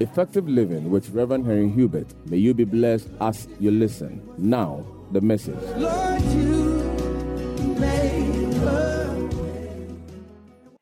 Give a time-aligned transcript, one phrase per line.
[0.00, 2.06] Effective Living with Reverend Henry Hubert.
[2.26, 4.22] May you be blessed as you listen.
[4.38, 5.58] Now, the message.
[5.76, 6.22] Lord,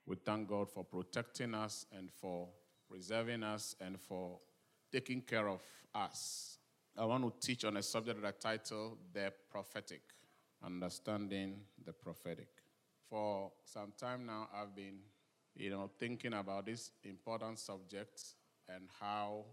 [0.04, 2.48] we thank God for protecting us and for
[2.90, 4.38] preserving us and for
[4.92, 5.62] taking care of
[5.94, 6.58] us.
[6.94, 10.02] I want to teach on a subject that I title The Prophetic,
[10.62, 12.48] Understanding the Prophetic.
[13.08, 14.98] For some time now, I've been,
[15.54, 18.22] you know, thinking about this important subject
[18.68, 19.44] and how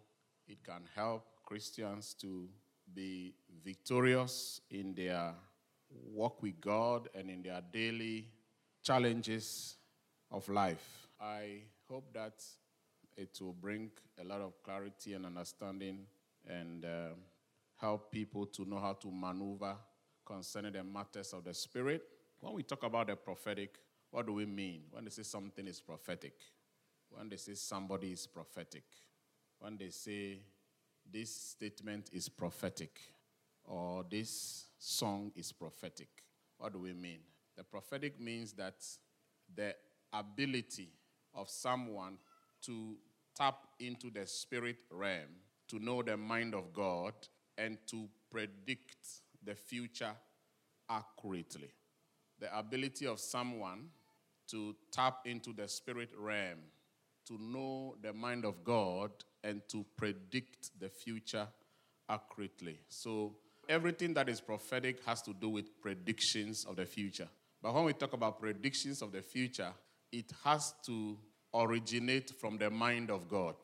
[0.47, 2.47] it can help Christians to
[2.93, 5.33] be victorious in their
[5.89, 8.27] walk with God and in their daily
[8.81, 9.77] challenges
[10.31, 11.07] of life.
[11.19, 12.43] I hope that
[13.15, 16.05] it will bring a lot of clarity and understanding
[16.47, 17.09] and uh,
[17.77, 19.75] help people to know how to maneuver
[20.25, 22.03] concerning the matters of the Spirit.
[22.39, 23.77] When we talk about the prophetic,
[24.11, 24.83] what do we mean?
[24.91, 26.33] When they say something is prophetic,
[27.09, 28.83] when they say somebody is prophetic,
[29.63, 30.39] when they say
[31.09, 32.99] this statement is prophetic
[33.63, 36.09] or this song is prophetic,
[36.57, 37.19] what do we mean?
[37.55, 38.75] The prophetic means that
[39.55, 39.73] the
[40.11, 40.89] ability
[41.33, 42.17] of someone
[42.65, 42.97] to
[43.37, 45.29] tap into the spirit realm,
[45.69, 47.13] to know the mind of God,
[47.57, 50.11] and to predict the future
[50.89, 51.71] accurately.
[52.37, 53.85] The ability of someone
[54.49, 56.59] to tap into the spirit realm,
[57.27, 59.11] to know the mind of God,
[59.43, 61.47] and to predict the future
[62.09, 62.79] accurately.
[62.89, 63.35] So,
[63.69, 67.27] everything that is prophetic has to do with predictions of the future.
[67.61, 69.71] But when we talk about predictions of the future,
[70.11, 71.17] it has to
[71.53, 73.55] originate from the mind of God.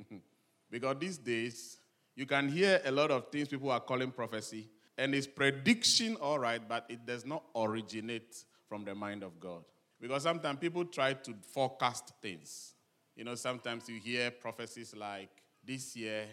[0.70, 1.78] because these days,
[2.14, 6.38] you can hear a lot of things people are calling prophecy, and it's prediction, all
[6.38, 9.62] right, but it does not originate from the mind of God.
[10.00, 12.74] Because sometimes people try to forecast things.
[13.16, 15.30] You know, sometimes you hear prophecies like
[15.64, 16.26] this year,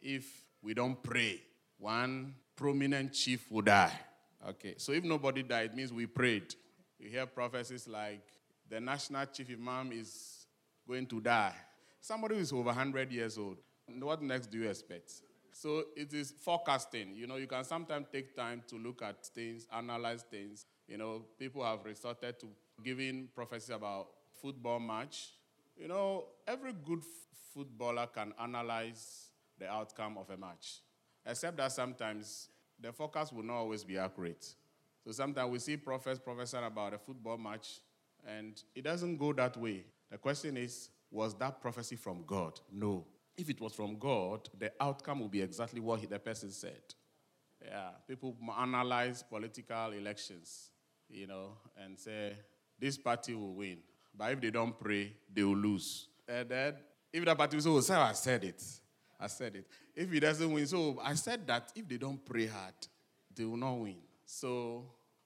[0.00, 0.24] if
[0.62, 1.42] we don't pray,
[1.78, 3.92] one prominent chief will die.
[4.48, 6.54] Okay, so if nobody died, it means we prayed.
[6.98, 8.26] You hear prophecies like
[8.68, 10.46] the national chief imam is
[10.88, 11.54] going to die.
[12.00, 13.58] Somebody who is over 100 years old.
[14.00, 15.12] What next do you expect?
[15.52, 17.14] So it is forecasting.
[17.14, 20.64] You know, you can sometimes take time to look at things, analyze things.
[20.88, 22.46] You know, people have resorted to
[22.82, 24.08] giving prophecies about
[24.40, 25.28] football match
[25.76, 27.02] you know, every good
[27.54, 29.28] footballer can analyze
[29.58, 30.80] the outcome of a match,
[31.26, 32.48] except that sometimes
[32.80, 34.54] the forecast will not always be accurate.
[35.04, 37.80] So sometimes we see prophets prophesy about a football match,
[38.26, 39.84] and it doesn't go that way.
[40.10, 42.60] The question is, was that prophecy from God?
[42.72, 43.04] No.
[43.36, 46.82] If it was from God, the outcome will be exactly what the person said.
[47.64, 50.70] Yeah, people analyze political elections,
[51.08, 52.34] you know, and say
[52.78, 53.78] this party will win.
[54.16, 56.08] But if they don't pray, they will lose.
[56.28, 56.74] And then,
[57.12, 58.62] if the party will say, oh, I said it.
[59.18, 59.66] I said it.
[59.94, 62.74] If he doesn't win, so I said that if they don't pray hard,
[63.34, 63.96] they will not win.
[64.24, 64.84] So,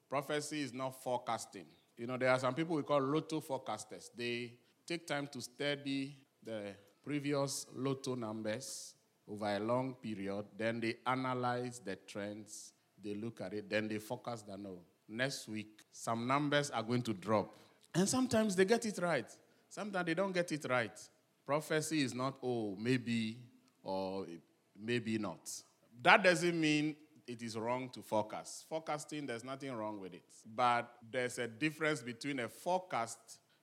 [0.09, 1.65] prophecy is not forecasting.
[1.97, 4.09] You know, there are some people we call lotto forecasters.
[4.15, 4.53] They
[4.85, 8.93] take time to study the previous lotto numbers
[9.29, 12.73] over a long period, then they analyze the trends,
[13.03, 17.01] they look at it, then they focus that no, next week some numbers are going
[17.01, 17.59] to drop
[17.93, 19.29] and sometimes they get it right.
[19.69, 20.97] Sometimes they don't get it right.
[21.45, 23.37] Prophecy is not, oh, maybe
[23.83, 24.25] or
[24.79, 25.49] maybe not.
[26.01, 28.67] That doesn't mean it is wrong to forecast.
[28.69, 30.23] Forecasting, there's nothing wrong with it.
[30.55, 33.17] But there's a difference between a forecast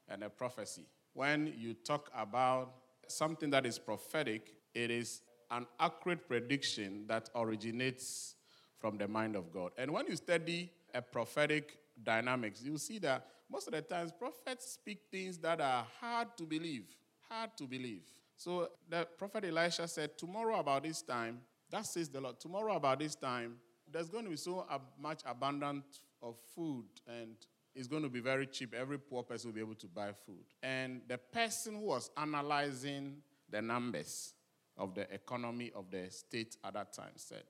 [0.09, 0.87] and a prophecy.
[1.13, 2.75] When you talk about
[3.09, 8.35] something that is prophetic, it is an accurate prediction that originates
[8.79, 9.73] from the mind of God.
[9.79, 14.73] And when you study a prophetic dynamics, you see that most of the times prophets
[14.73, 16.87] speak things that are hard to believe.
[17.29, 18.03] Hard to believe.
[18.37, 21.41] So the prophet Elisha said, Tomorrow about this time,
[21.71, 23.57] that says the Lord, tomorrow about this time,
[23.91, 24.67] there's going to be so
[24.99, 25.85] much abundant
[26.23, 27.37] of food and
[27.75, 28.73] it's going to be very cheap.
[28.75, 30.45] Every poor person will be able to buy food.
[30.63, 33.17] And the person who was analyzing
[33.51, 34.35] the numbers
[34.77, 37.45] of the economy of the state at that time said,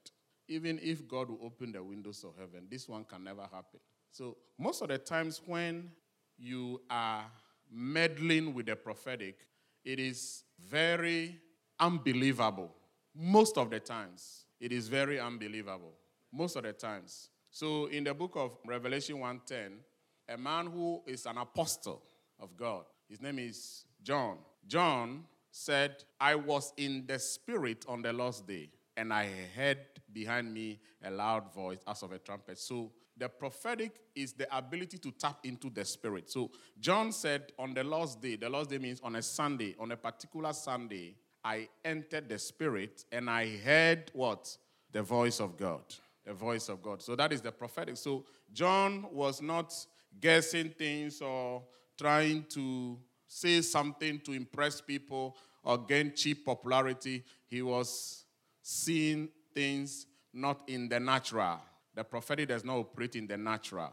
[0.49, 3.81] even if God will open the windows of heaven, this one can never happen.
[4.15, 5.91] So, most of the times when
[6.39, 7.25] you are
[7.69, 9.39] meddling with the prophetic,
[9.85, 11.41] it is very
[11.81, 12.73] unbelievable.
[13.13, 15.95] Most of the times, it is very unbelievable.
[16.33, 17.31] Most of the times.
[17.51, 19.81] So, in the book of Revelation 1:10,
[20.29, 22.01] a man who is an apostle
[22.39, 24.39] of God, his name is John.
[24.65, 29.79] John said, I was in the spirit on the last day, and I heard
[30.13, 32.59] behind me a loud voice as of a trumpet.
[32.61, 36.31] So the prophetic is the ability to tap into the spirit.
[36.31, 36.51] So
[36.81, 39.97] John said on the last day, the last day means on a Sunday, on a
[39.97, 41.15] particular Sunday,
[41.45, 44.57] I entered the spirit and I heard what?
[44.93, 45.83] The voice of God.
[46.25, 47.03] The voice of God.
[47.03, 47.97] So that is the prophetic.
[47.97, 49.75] So John was not
[50.21, 51.63] guessing things or
[51.99, 57.25] trying to say something to impress people or gain cheap popularity.
[57.47, 58.25] He was
[58.63, 61.61] seeing things not in the natural.
[61.95, 63.93] The prophetic does not operate in the natural.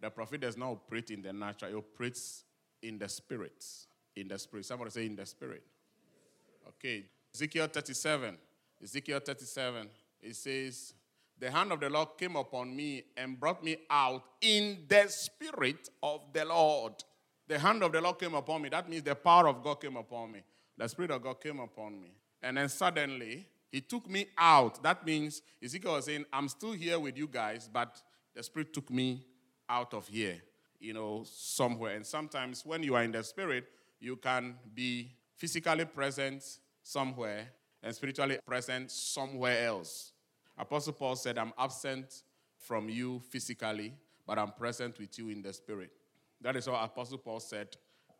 [0.00, 2.44] The prophet does not operate in the natural, it operates
[2.82, 3.64] in the spirit.
[4.16, 4.64] In the spirit.
[4.66, 5.62] Somebody say in the spirit.
[6.68, 7.04] Okay.
[7.34, 8.36] Ezekiel 37.
[8.82, 9.88] Ezekiel 37.
[10.22, 10.94] It says,
[11.38, 15.88] The hand of the Lord came upon me and brought me out in the spirit
[16.02, 16.94] of the Lord.
[17.46, 18.68] The hand of the Lord came upon me.
[18.68, 20.42] That means the power of God came upon me.
[20.76, 22.12] The spirit of God came upon me.
[22.42, 24.82] And then suddenly, he took me out.
[24.82, 28.00] That means Ezekiel was saying, I'm still here with you guys, but
[28.34, 29.24] the spirit took me
[29.68, 30.38] out of here,
[30.78, 31.94] you know, somewhere.
[31.94, 33.64] And sometimes when you are in the spirit,
[34.00, 36.42] you can be physically present
[36.82, 37.48] somewhere
[37.82, 40.12] and spiritually present somewhere else.
[40.58, 42.22] Apostle Paul said, I'm absent
[42.58, 43.94] from you physically,
[44.26, 45.90] but I'm present with you in the spirit.
[46.40, 47.68] That is what Apostle Paul said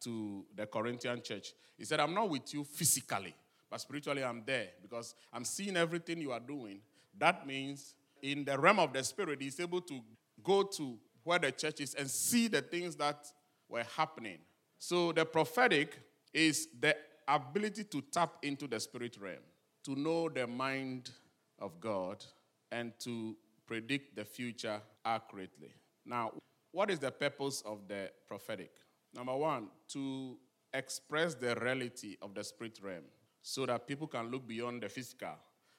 [0.02, 1.52] to the Corinthian church.
[1.76, 3.34] He said, I'm not with you physically,
[3.70, 6.80] but spiritually I'm there because I'm seeing everything you are doing.
[7.18, 10.00] That means in the realm of the spirit, he's able to
[10.42, 13.26] go to where the church is and see the things that
[13.68, 14.38] were happening.
[14.78, 15.98] So the prophetic
[16.32, 16.96] is the
[17.28, 19.42] ability to tap into the spirit realm,
[19.84, 21.10] to know the mind
[21.58, 22.24] of God,
[22.72, 25.74] and to predict the future accurately.
[26.04, 26.32] Now,
[26.72, 28.70] what is the purpose of the prophetic?
[29.14, 30.36] Number one, to
[30.72, 33.04] express the reality of the spirit realm
[33.42, 35.34] so that people can look beyond the physical.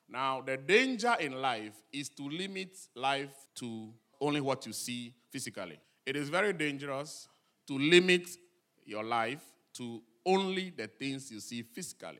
[0.10, 5.80] Now, the danger in life is to limit life to only what you see physically.
[6.06, 7.28] It is very dangerous
[7.68, 8.28] to limit
[8.86, 9.42] your life
[9.74, 12.19] to only the things you see physically.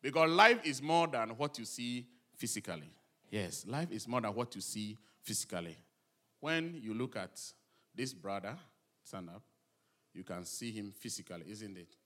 [0.00, 2.06] Because life is more than what you see
[2.36, 2.90] physically.
[3.30, 5.76] Yes, life is more than what you see physically.
[6.40, 7.40] When you look at
[7.94, 8.56] this brother,
[9.02, 9.42] stand up,
[10.14, 11.96] you can see him physically, isn't it?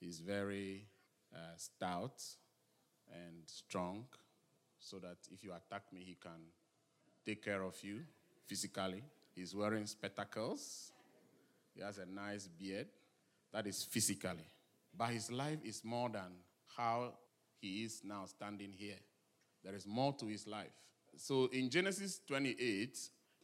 [0.00, 0.86] He's very
[1.34, 2.22] uh, stout
[3.10, 4.04] and strong,
[4.78, 6.50] so that if you attack me, he can
[7.24, 8.00] take care of you
[8.46, 9.02] physically.
[9.34, 10.92] He's wearing spectacles.
[11.74, 12.86] He has a nice beard.
[13.52, 14.46] That is physically.
[14.96, 16.32] But his life is more than
[16.76, 17.14] how
[17.60, 18.98] he is now standing here.
[19.64, 20.72] There is more to his life.
[21.16, 22.98] So in Genesis 28,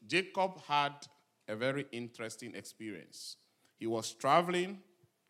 [0.07, 0.93] Jacob had
[1.47, 3.37] a very interesting experience.
[3.79, 4.81] He was traveling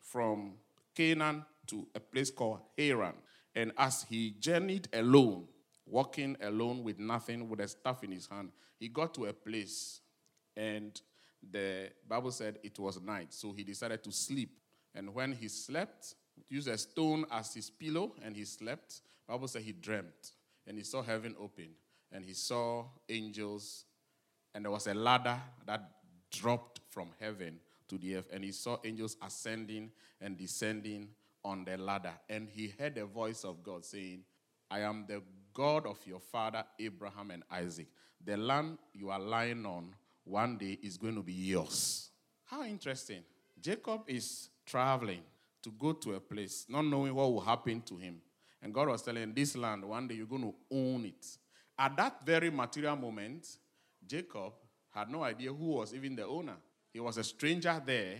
[0.00, 0.54] from
[0.94, 3.14] Canaan to a place called Haran.
[3.54, 5.46] And as he journeyed alone,
[5.86, 10.00] walking alone with nothing, with a staff in his hand, he got to a place
[10.56, 11.00] and
[11.50, 13.32] the Bible said it was night.
[13.32, 14.58] So he decided to sleep.
[14.94, 16.14] And when he slept,
[16.48, 19.00] used a stone as his pillow and he slept.
[19.26, 20.32] Bible said he dreamt
[20.66, 21.70] and he saw heaven open
[22.12, 23.84] and he saw angels
[24.54, 25.90] and there was a ladder that
[26.30, 29.90] dropped from heaven to the earth and he saw angels ascending
[30.20, 31.08] and descending
[31.44, 34.22] on the ladder and he heard the voice of God saying,
[34.70, 35.22] I am the
[35.54, 37.88] God of your father Abraham and Isaac.
[38.24, 39.94] The land you are lying on
[40.24, 42.10] one day is going to be yours.
[42.44, 43.22] How interesting.
[43.60, 45.22] Jacob is traveling
[45.62, 48.20] to go to a place, not knowing what will happen to him.
[48.62, 51.26] And God was telling this land, one day you're going to own it.
[51.78, 53.46] At that very material moment,
[54.06, 54.52] Jacob
[54.90, 56.56] had no idea who was even the owner.
[56.92, 58.16] He was a stranger there,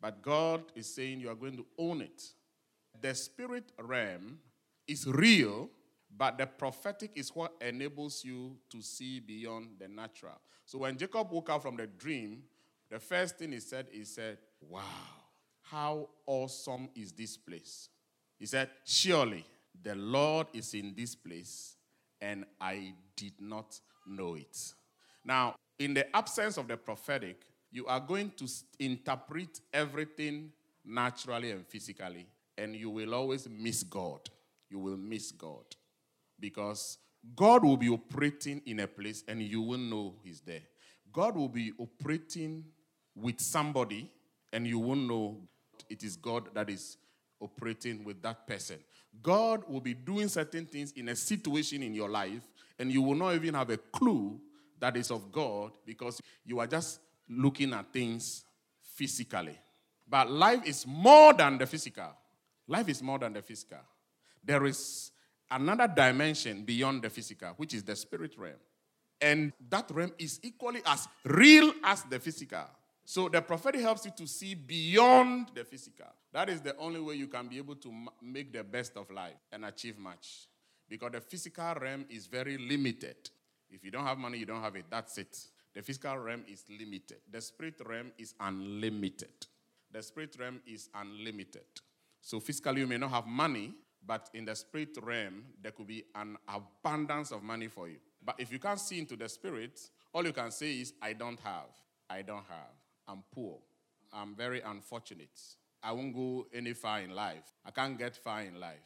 [0.00, 2.22] but God is saying you are going to own it.
[3.02, 4.38] The spirit realm
[4.86, 5.68] is real,
[6.16, 10.40] but the prophetic is what enables you to see beyond the natural.
[10.64, 12.44] So when Jacob woke up from the dream,
[12.88, 14.82] the first thing he said, he said, Wow,
[15.62, 17.88] how awesome is this place?
[18.38, 19.44] He said, Surely
[19.82, 21.76] the Lord is in this place,
[22.20, 24.56] and I did not know it.
[25.24, 27.40] Now, in the absence of the prophetic,
[27.72, 30.52] you are going to interpret everything
[30.84, 32.26] naturally and physically,
[32.62, 34.20] and you will always miss God.
[34.70, 35.64] You will miss God
[36.38, 36.98] because
[37.34, 40.62] God will be operating in a place and you will know He's there.
[41.12, 42.64] God will be operating
[43.16, 44.10] with somebody
[44.52, 45.40] and you will know
[45.90, 46.98] it is God that is
[47.40, 48.78] operating with that person.
[49.20, 52.42] God will be doing certain things in a situation in your life
[52.78, 54.40] and you will not even have a clue
[54.78, 58.44] that is of God because you are just looking at things
[58.94, 59.58] physically.
[60.08, 62.12] But life is more than the physical.
[62.68, 63.78] Life is more than the physical.
[64.44, 65.10] There is
[65.50, 68.56] another dimension beyond the physical, which is the spirit realm.
[69.20, 72.64] And that realm is equally as real as the physical.
[73.04, 76.06] So the prophetic helps you to see beyond the physical.
[76.32, 79.36] That is the only way you can be able to make the best of life
[79.52, 80.48] and achieve much.
[80.88, 83.16] Because the physical realm is very limited.
[83.70, 84.86] If you don't have money, you don't have it.
[84.90, 85.36] That's it.
[85.74, 87.18] The physical realm is limited.
[87.30, 89.46] The spirit realm is unlimited.
[89.90, 91.64] The spirit realm is unlimited.
[92.22, 93.74] So physically, you may not have money,
[94.06, 97.96] but in the spirit realm, there could be an abundance of money for you.
[98.24, 99.80] But if you can't see into the spirit,
[100.14, 101.68] all you can say is, I don't have.
[102.08, 102.74] I don't have.
[103.08, 103.58] I'm poor.
[104.12, 105.38] I'm very unfortunate.
[105.82, 107.44] I won't go any far in life.
[107.66, 108.78] I can't get far in life.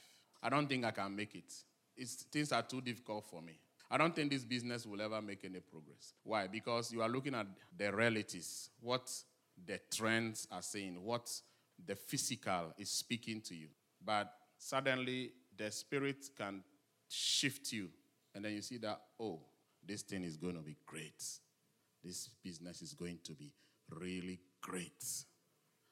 [0.43, 1.53] I don't think I can make it.
[1.95, 3.59] It's, things are too difficult for me.
[3.91, 6.15] I don't think this business will ever make any progress.
[6.25, 6.47] Why?
[6.47, 9.11] Because you are looking at the realities, what
[9.67, 11.31] the trends are saying, what
[11.85, 13.69] the physical is speaking to you.
[14.05, 16.63] But suddenly the spirit can
[17.09, 17.89] shift you,
[18.35, 19.41] and then you see that, oh,
[19.87, 21.23] this thing is going to be great.
[22.03, 23.53] This business is going to be
[23.91, 25.05] really great.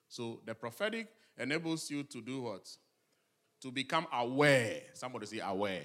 [0.08, 2.68] So the prophetic enables you to do what?
[3.62, 4.80] To become aware.
[4.94, 5.82] Somebody say aware.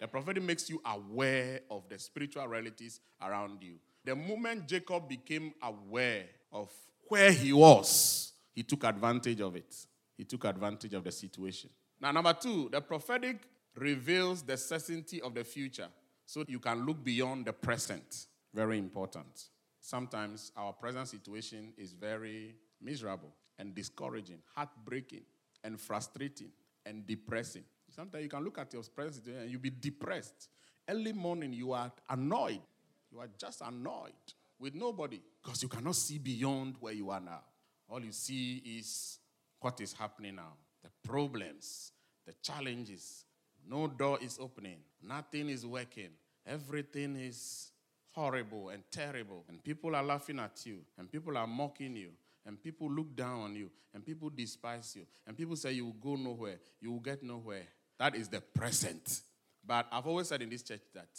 [0.00, 3.74] The prophetic makes you aware of the spiritual realities around you.
[4.04, 6.70] The moment Jacob became aware of
[7.08, 9.74] where he was, he took advantage of it.
[10.16, 11.70] He took advantage of the situation.
[12.00, 13.38] Now, number two, the prophetic
[13.76, 15.88] reveals the certainty of the future
[16.26, 18.26] so you can look beyond the present.
[18.54, 19.48] Very important.
[19.80, 25.22] Sometimes our present situation is very miserable and discouraging, heartbreaking,
[25.64, 26.50] and frustrating
[26.84, 27.64] and depressing.
[27.90, 30.48] Sometimes you can look at your present situation and you'll be depressed.
[30.88, 32.60] Early morning, you are annoyed.
[33.10, 34.12] You are just annoyed
[34.58, 37.40] with nobody because you cannot see beyond where you are now.
[37.92, 39.18] All you see is
[39.60, 40.54] what is happening now.
[40.82, 41.92] The problems,
[42.26, 43.26] the challenges.
[43.68, 46.08] No door is opening, nothing is working,
[46.46, 47.70] everything is
[48.12, 52.08] horrible and terrible, and people are laughing at you, and people are mocking you,
[52.46, 55.92] and people look down on you, and people despise you, and people say you will
[55.92, 57.66] go nowhere, you will get nowhere.
[57.98, 59.20] That is the present.
[59.64, 61.10] But I've always said in this church that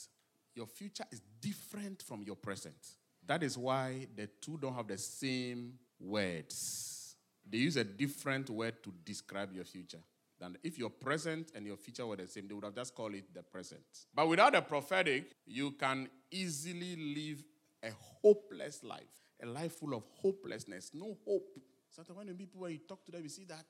[0.56, 2.76] your future is different from your present.
[3.26, 7.16] That is why the two don't have the same words.
[7.50, 10.00] They use a different word to describe your future.
[10.40, 13.14] Than if your present and your future were the same, they would have just called
[13.14, 13.84] it the present.
[14.14, 17.44] But without the prophetic, you can easily live
[17.84, 17.92] a
[18.22, 19.02] hopeless life,
[19.42, 21.60] a life full of hopelessness, no hope.
[21.90, 23.66] Sometimes when people, when you talk to them, you see that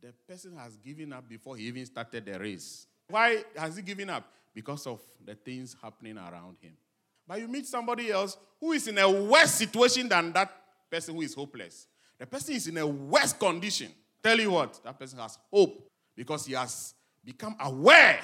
[0.00, 2.86] the person has given up before he even started the race.
[3.08, 4.30] Why has he given up?
[4.54, 6.72] Because of the things happening around him.
[7.26, 10.55] But you meet somebody else who is in a worse situation than that
[10.90, 11.86] person who is hopeless.
[12.18, 13.92] The person is in a worse condition.
[14.22, 18.20] Tell you what, that person has hope because he has become aware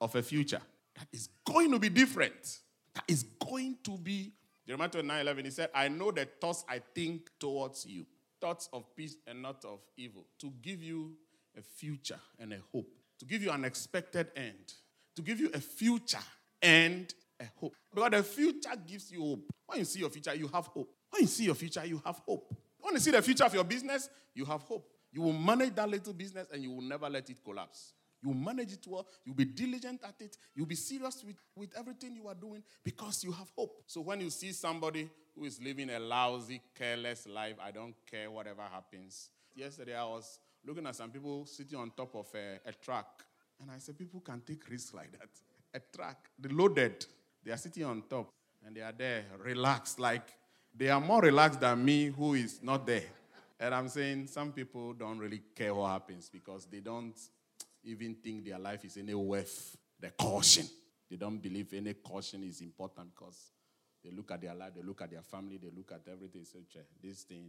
[0.00, 0.60] of a future
[0.96, 2.58] that is going to be different.
[2.94, 4.32] That is going to be.
[4.66, 8.04] Jeremiah 29 11, he said, I know the thoughts I think towards you
[8.40, 11.12] thoughts of peace and not of evil, to give you
[11.56, 14.74] a future and a hope, to give you an expected end,
[15.14, 16.18] to give you a future
[16.62, 17.74] and a hope.
[17.92, 19.44] Because the future gives you hope.
[19.66, 20.90] When you see your future, you have hope.
[21.16, 22.54] When you see your future, you have hope.
[22.78, 24.86] When you see the future of your business, you have hope.
[25.10, 27.94] You will manage that little business and you will never let it collapse.
[28.22, 29.06] You manage it well.
[29.24, 30.36] You'll be diligent at it.
[30.54, 33.82] You'll be serious with, with everything you are doing because you have hope.
[33.86, 38.30] So when you see somebody who is living a lousy, careless life, I don't care
[38.30, 39.30] whatever happens.
[39.54, 43.24] Yesterday I was looking at some people sitting on top of a, a truck.
[43.62, 45.30] And I said, people can take risks like that.
[45.72, 47.06] A truck, loaded,
[47.42, 48.28] they are sitting on top
[48.66, 50.28] and they are there, relaxed, like
[50.76, 53.04] they are more relaxed than me who is not there.
[53.58, 57.18] And I'm saying some people don't really care what happens because they don't
[57.84, 60.66] even think their life is any worth the caution.
[61.10, 63.52] They don't believe any caution is important because
[64.04, 66.44] they look at their life, they look at their family, they look at everything.
[66.44, 66.58] So,
[67.02, 67.46] this thing,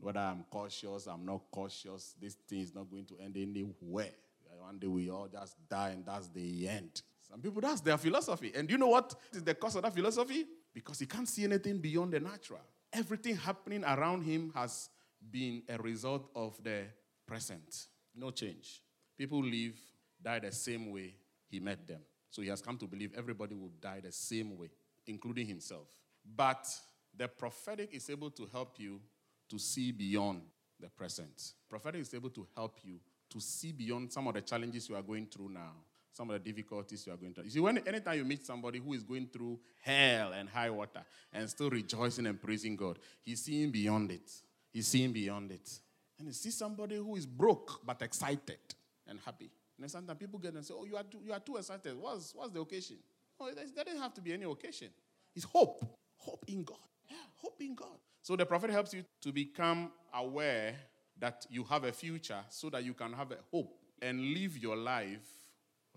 [0.00, 4.10] whether I'm cautious, I'm not cautious, this thing is not going to end anywhere.
[4.58, 7.02] One day we all just die and that's the end.
[7.30, 8.52] Some people, that's their philosophy.
[8.54, 10.44] And you know what is the cause of that philosophy?
[10.76, 12.60] Because he can't see anything beyond the natural.
[12.92, 14.90] Everything happening around him has
[15.30, 16.82] been a result of the
[17.26, 17.86] present.
[18.14, 18.82] No change.
[19.16, 19.74] People live,
[20.22, 21.14] die the same way
[21.48, 22.00] he met them.
[22.28, 24.68] So he has come to believe everybody will die the same way,
[25.06, 25.88] including himself.
[26.36, 26.68] But
[27.16, 29.00] the prophetic is able to help you
[29.48, 30.42] to see beyond
[30.78, 31.54] the present.
[31.70, 35.02] Prophetic is able to help you to see beyond some of the challenges you are
[35.02, 35.72] going through now,
[36.16, 37.44] some of the difficulties you are going through.
[37.44, 41.04] You see, when anytime you meet somebody who is going through hell and high water
[41.30, 44.32] and still rejoicing and praising God, he's seeing beyond it.
[44.72, 45.78] He's seeing beyond it.
[46.18, 48.58] And you see somebody who is broke but excited
[49.06, 49.50] and happy.
[49.78, 51.94] And sometimes people get and say, Oh, you are too, you are too excited.
[52.00, 52.96] What's, what's the occasion?
[53.38, 54.88] No, there doesn't have to be any occasion.
[55.34, 55.84] It's hope.
[56.16, 56.78] Hope in God.
[57.10, 57.98] Yeah, hope in God.
[58.22, 60.74] So the prophet helps you to become aware
[61.18, 64.76] that you have a future so that you can have a hope and live your
[64.76, 65.35] life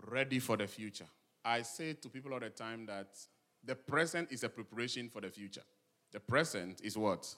[0.07, 1.07] ready for the future.
[1.43, 3.07] I say to people all the time that
[3.63, 5.63] the present is a preparation for the future.
[6.11, 7.33] The present is what?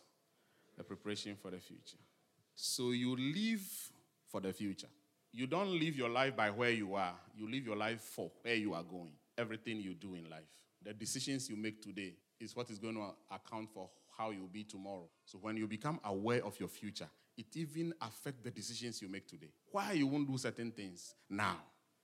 [0.77, 1.97] The preparation for the future.
[2.55, 3.61] So you live
[4.29, 4.87] for the future.
[5.33, 8.55] You don't live your life by where you are, you live your life for where
[8.55, 9.13] you are going.
[9.37, 10.43] Everything you do in life,
[10.83, 14.63] the decisions you make today is what is going to account for how you'll be
[14.63, 15.07] tomorrow.
[15.25, 19.27] So when you become aware of your future, it even affects the decisions you make
[19.27, 19.51] today.
[19.71, 21.57] Why you won't do certain things now?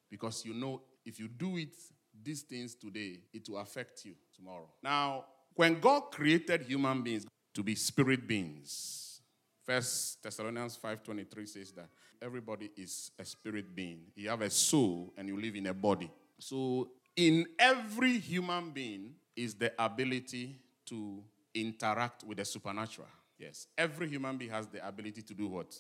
[0.09, 1.75] Because you know if you do it,
[2.23, 4.67] these things today, it will affect you tomorrow.
[4.83, 9.21] Now, when God created human beings to be spirit beings,
[9.63, 11.89] First Thessalonians 5:23 says that
[12.21, 14.11] everybody is a spirit being.
[14.15, 16.09] You have a soul and you live in a body.
[16.39, 21.23] So in every human being is the ability to
[21.53, 23.09] interact with the supernatural.
[23.37, 25.79] Yes, every human being has the ability to do what?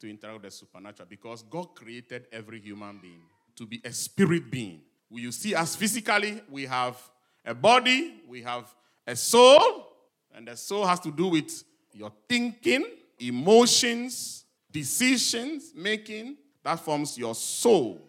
[0.00, 3.22] To interact with the supernatural because God created every human being
[3.56, 4.80] to be a spirit being.
[5.10, 6.96] You see us physically, we have
[7.44, 8.74] a body, we have
[9.06, 9.92] a soul,
[10.34, 12.84] and the soul has to do with your thinking,
[13.20, 18.00] emotions, decisions making, that forms your soul.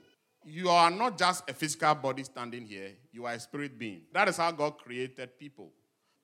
[0.44, 4.02] You are not just a physical body standing here, you are a spirit being.
[4.14, 5.72] That is how God created people.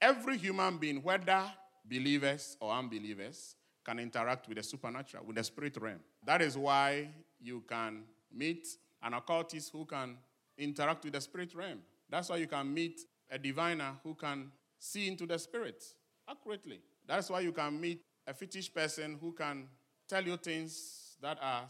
[0.02, 1.44] Every human being, whether
[1.86, 6.00] believers or unbelievers, can interact with the supernatural, with the spirit realm.
[6.24, 7.10] That is why
[7.40, 8.68] you can meet
[9.04, 10.18] an occultist who can
[10.58, 11.80] interact with the spirit realm.
[12.10, 15.84] That's why you can meet a diviner who can see into the spirit
[16.30, 16.82] accurately.
[17.08, 19.68] That's why you can meet a fetish person who can
[20.08, 21.68] tell you things that are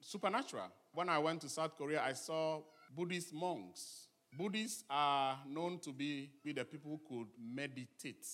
[0.00, 0.68] supernatural.
[0.92, 2.62] When I went to South Korea, I saw
[2.96, 4.06] Buddhist monks.
[4.32, 8.26] Buddhists are known to be, be the people who could meditate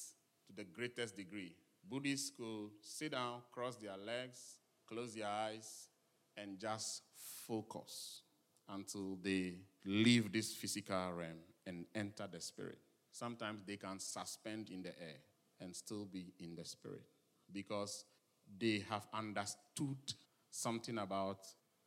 [0.46, 1.54] to the greatest degree.
[1.88, 5.88] Buddhists could sit down, cross their legs, close their eyes,
[6.36, 7.02] and just
[7.46, 8.22] focus
[8.68, 12.78] until they leave this physical realm and enter the spirit.
[13.12, 15.16] Sometimes they can suspend in the air
[15.60, 17.06] and still be in the spirit
[17.52, 18.04] because
[18.58, 19.96] they have understood
[20.50, 21.38] something about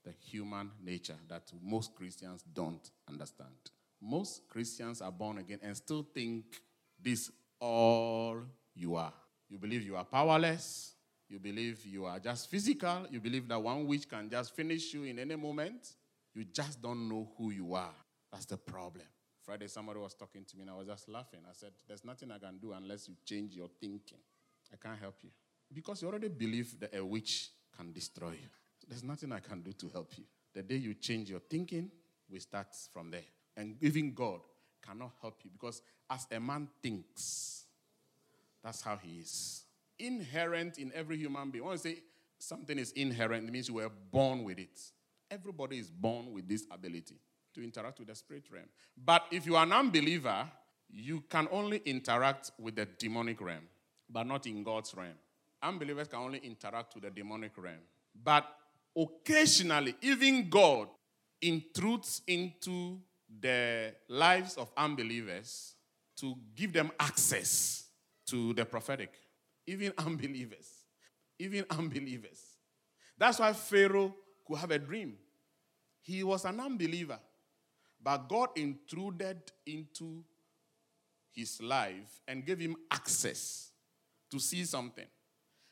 [0.04, 3.54] the human nature that most Christians don't understand.
[4.02, 6.46] Most Christians are born again and still think
[7.02, 8.42] this all
[8.74, 9.14] you are.
[9.50, 10.94] You believe you are powerless.
[11.28, 13.06] You believe you are just physical.
[13.12, 15.96] You believe that one witch can just finish you in any moment.
[16.40, 17.94] You just don't know who you are.
[18.32, 19.04] That's the problem.
[19.42, 21.42] Friday, somebody was talking to me and I was just laughing.
[21.46, 24.20] I said, There's nothing I can do unless you change your thinking.
[24.72, 25.32] I can't help you.
[25.74, 28.50] Because you already believe that a witch can destroy you.
[28.78, 30.24] So there's nothing I can do to help you.
[30.54, 31.92] The day you change your thinking,
[32.32, 33.28] we start from there.
[33.58, 34.40] And even God
[34.82, 37.66] cannot help you because as a man thinks,
[38.64, 39.66] that's how he is.
[39.98, 41.66] Inherent in every human being.
[41.66, 41.98] When I say
[42.38, 44.80] something is inherent, it means you were born with it.
[45.32, 47.16] Everybody is born with this ability
[47.54, 48.68] to interact with the spirit realm.
[48.98, 50.50] But if you are an unbeliever,
[50.90, 53.68] you can only interact with the demonic realm,
[54.10, 55.16] but not in God's realm
[55.62, 57.82] unbelievers can only interact with the demonic realm.
[58.24, 58.46] But
[58.96, 60.88] occasionally, even God
[61.42, 63.00] intrudes into
[63.40, 65.76] the lives of unbelievers
[66.18, 67.86] to give them access
[68.28, 69.14] to the prophetic.
[69.68, 70.68] Even unbelievers.
[71.38, 72.42] Even unbelievers.
[73.18, 74.16] That's why Pharaoh
[74.50, 75.14] could have a dream.
[76.02, 77.20] He was an unbeliever,
[78.02, 80.24] but God intruded into
[81.32, 83.72] his life and gave him access
[84.32, 85.06] to see something.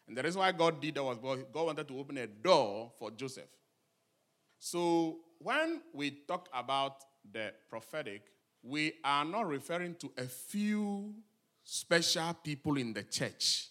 [0.07, 3.11] And the reason why God did that was God wanted to open a door for
[3.11, 3.49] Joseph.
[4.59, 8.21] So when we talk about the prophetic,
[8.63, 11.13] we are not referring to a few
[11.63, 13.69] special people in the church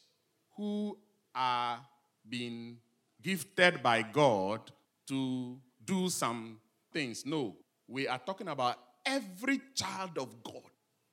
[0.57, 0.97] who
[1.35, 1.81] are
[2.29, 2.79] being
[3.23, 4.71] gifted by God
[5.09, 6.59] to do some
[6.93, 7.25] things.
[7.25, 7.57] No,
[7.89, 10.63] we are talking about every child of God.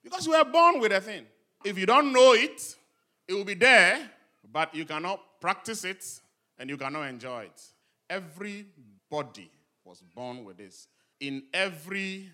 [0.04, 1.26] Because we are born with a thing.
[1.64, 2.76] If you don't know it,
[3.28, 4.10] it will be there,
[4.52, 6.04] but you cannot practice it
[6.58, 7.62] and you cannot enjoy it.
[8.10, 9.50] Everybody
[9.86, 10.88] was born with this.
[11.20, 12.30] In every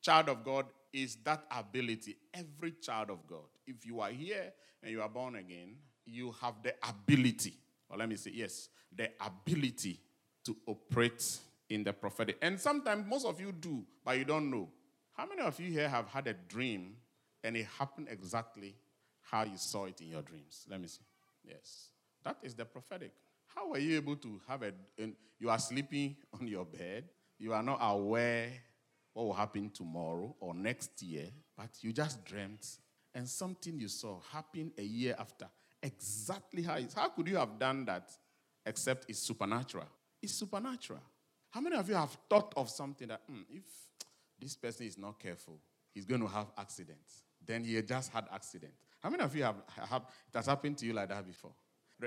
[0.00, 2.16] child of God is that ability.
[2.32, 3.48] Every child of God.
[3.66, 7.54] If you are here and you are born again, you have the ability,
[7.88, 10.00] or let me say, yes, the ability
[10.44, 12.36] to operate in the prophetic.
[12.42, 14.68] And sometimes most of you do, but you don't know.
[15.12, 16.96] How many of you here have had a dream
[17.44, 18.74] and it happened exactly
[19.20, 20.66] how you saw it in your dreams?
[20.68, 21.04] Let me see.
[21.44, 21.90] Yes.
[22.24, 23.12] That is the prophetic.
[23.54, 24.72] How are you able to have a,
[25.38, 27.04] you are sleeping on your bed,
[27.38, 28.50] you are not aware
[29.12, 31.26] what will happen tomorrow or next year,
[31.56, 32.78] but you just dreamt,
[33.14, 35.46] and something you saw happened a year after,
[35.82, 36.94] exactly how it is.
[36.94, 38.10] How could you have done that
[38.64, 39.86] except it's supernatural?
[40.22, 41.00] It's supernatural.
[41.50, 43.64] How many of you have thought of something that mm, if
[44.38, 45.58] this person is not careful,
[45.92, 47.22] he's going to have accidents?
[47.44, 48.72] Then he just had accident.
[49.02, 49.56] How many of you have,
[49.88, 51.52] have it has happened to you like that before?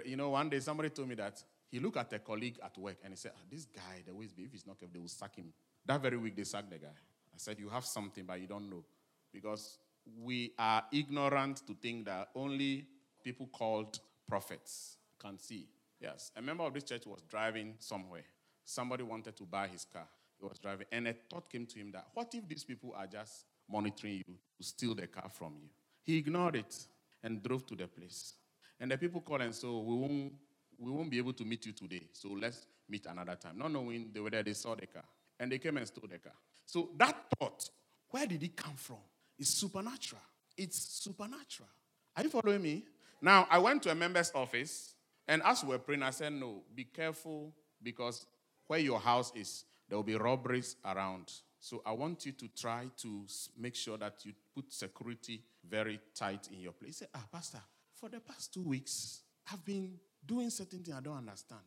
[0.06, 2.97] You know, one day somebody told me that he looked at a colleague at work
[3.04, 5.36] and he said, ah, This guy, the way if he's not careful, they will sack
[5.36, 5.52] him.
[5.86, 6.88] That very week, they sacked the guy.
[6.88, 8.84] I said, You have something, but you don't know.
[9.32, 9.80] Because
[10.21, 12.86] we are ignorant to think that only
[13.23, 15.67] people called prophets can see.
[16.04, 18.26] Yes, a member of this church was driving somewhere.
[18.66, 20.06] Somebody wanted to buy his car.
[20.38, 23.08] He was driving, and a thought came to him that what if these people are
[23.08, 25.70] just monitoring you to steal the car from you?
[26.04, 26.76] He ignored it
[27.24, 28.34] and drove to the place.
[28.82, 30.34] And the people called and said, we won't,
[30.78, 33.58] we won't be able to meet you today, so let's meet another time.
[33.58, 35.06] Not knowing they were there, they saw the car.
[35.39, 36.34] And they came and stole the car.
[36.66, 37.70] So that thought,
[38.10, 38.98] where did it come from?
[39.39, 40.22] It's supernatural.
[40.58, 41.70] It's supernatural.
[42.18, 42.84] Are you following me?
[43.22, 44.92] Now, I went to a member's office,
[45.27, 48.25] and as we were praying, I said, No, be careful because
[48.67, 51.31] where your house is, there will be robberies around.
[51.59, 53.25] So I want you to try to
[53.57, 57.03] make sure that you put security very tight in your place.
[57.15, 57.62] Ah, Pastor,
[57.93, 61.62] for the past two weeks, I've been doing certain things I don't understand.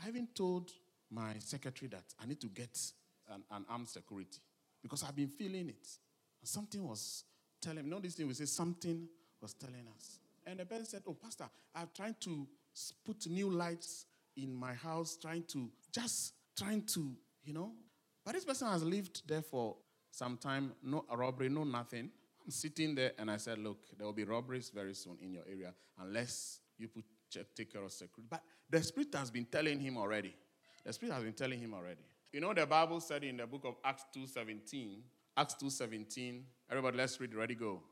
[0.00, 0.70] I haven't told
[1.10, 2.78] my secretary that I need to get
[3.32, 4.38] an, an armed security
[4.82, 5.88] because I've been feeling it.
[6.42, 7.24] Something was
[7.60, 9.08] telling me, know, this thing we say, something
[9.40, 10.18] was telling us.
[10.46, 11.44] And the person said, Oh, Pastor,
[11.74, 12.46] I'm trying to
[13.04, 17.12] put new lights in my house, trying to just trying to,
[17.44, 17.72] you know.
[18.24, 19.76] But this person has lived there for
[20.10, 22.10] some time, no robbery, no nothing.
[22.44, 25.44] I'm sitting there and I said, Look, there will be robberies very soon in your
[25.48, 27.04] area unless you put
[27.54, 28.22] take care of security.
[28.28, 30.34] But the Spirit has been telling him already.
[30.84, 32.00] The Spirit has been telling him already.
[32.32, 34.98] You know, the Bible said in the book of Acts 2.17,
[35.36, 37.82] Acts 2.17, everybody let's read, ready, go.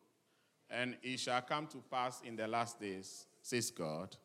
[0.68, 4.16] And it shall come to pass in the last days, says God,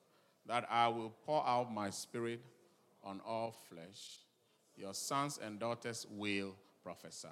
[0.52, 2.42] that I will pour out my spirit
[3.06, 4.18] on all flesh.
[4.76, 7.30] Your sons and daughters will prophesy.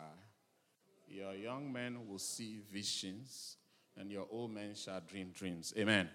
[1.05, 3.57] Your young men will see visions,
[3.97, 5.73] and your old men shall dream dreams.
[5.77, 6.07] Amen.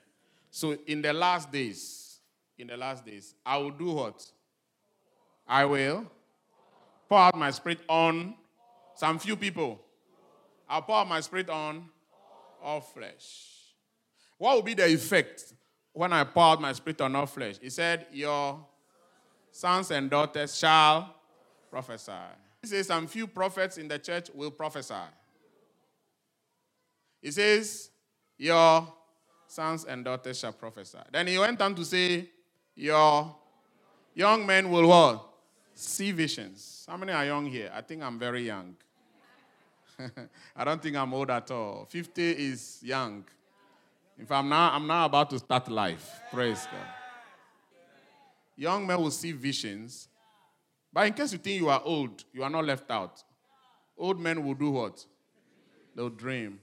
[0.50, 2.20] So in the last days,
[2.56, 4.24] in the last days, I will do what?
[5.46, 6.06] I will
[7.06, 8.34] pour out my spirit on
[8.94, 9.78] some few people.
[10.66, 11.84] I'll pour out my spirit on
[12.62, 13.50] all flesh.
[14.38, 15.52] What will be the effect
[15.94, 17.56] when I pour out my spirit on all flesh?
[17.62, 18.66] He said, Your
[19.50, 21.14] sons and daughters shall
[21.70, 22.12] prophesy.
[22.60, 24.94] He says, Some few prophets in the church will prophesy.
[27.22, 27.90] He says,
[28.36, 28.92] Your
[29.46, 30.98] sons and daughters shall prophesy.
[31.10, 32.28] Then he went on to say,
[32.74, 33.34] Your
[34.14, 35.26] young men will what?
[35.74, 36.84] See visions.
[36.88, 37.70] How many are young here?
[37.74, 38.76] I think I'm very young.
[40.56, 41.86] I don't think I'm old at all.
[41.88, 43.24] 50 is young.
[44.18, 46.20] If I'm now, I'm now about to start life.
[46.32, 46.86] Praise God.
[48.56, 50.08] Young men will see visions.
[50.92, 53.22] But in case you think you are old, you are not left out.
[53.98, 55.04] Old men will do what?
[55.94, 56.60] They'll dream.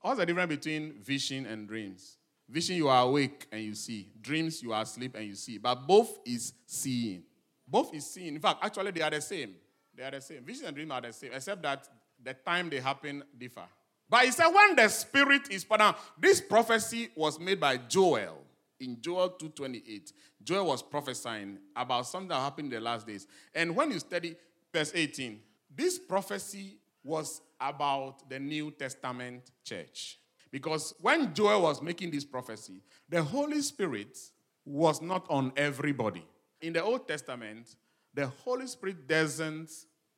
[0.00, 2.16] What's the difference between vision and dreams?
[2.48, 4.08] Vision, you are awake and you see.
[4.20, 5.58] Dreams, you are asleep and you see.
[5.58, 7.24] But both is seeing.
[7.66, 8.34] Both is seeing.
[8.34, 9.54] In fact, actually, they are the same.
[9.94, 10.42] They are the same.
[10.44, 11.86] Vision and dream are the same, except that
[12.22, 13.66] the time they happen differ.
[14.10, 18.38] But he said when the spirit is put down, this prophecy was made by Joel
[18.80, 20.12] in Joel 2:28.
[20.42, 23.26] Joel was prophesying about something that happened in the last days.
[23.54, 24.36] And when you study
[24.72, 25.40] verse 18,
[25.74, 30.18] this prophecy was about the New Testament church.
[30.50, 34.18] Because when Joel was making this prophecy, the Holy Spirit
[34.64, 36.24] was not on everybody.
[36.60, 37.76] In the Old Testament,
[38.14, 39.70] the Holy Spirit doesn't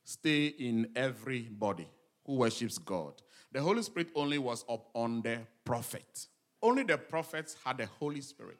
[0.05, 1.88] stay in everybody
[2.24, 3.20] who worships God.
[3.52, 6.26] The Holy Spirit only was up on the prophet.
[6.62, 8.58] Only the prophets had the Holy Spirit.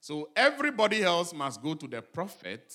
[0.00, 2.74] So everybody else must go to the prophet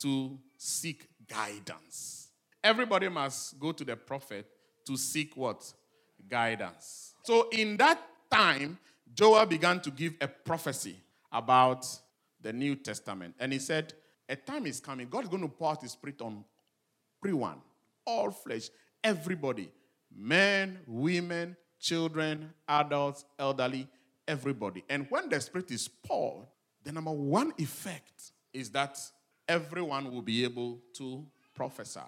[0.00, 2.28] to seek guidance.
[2.62, 4.46] Everybody must go to the prophet
[4.86, 5.72] to seek what?
[6.28, 7.14] Guidance.
[7.24, 8.78] So in that time,
[9.14, 10.96] Joel began to give a prophecy
[11.32, 11.86] about
[12.40, 13.34] the New Testament.
[13.38, 13.94] And he said,
[14.28, 15.08] A time is coming.
[15.08, 16.44] God is going to pour out his spirit on
[17.22, 17.60] everyone,
[18.04, 18.68] all flesh,
[19.02, 19.70] everybody
[20.14, 23.86] men, women, children, adults, elderly,
[24.26, 24.84] everybody.
[24.88, 26.46] And when the Spirit is poured,
[26.84, 28.98] the number one effect is that
[29.48, 32.00] everyone will be able to prophesy.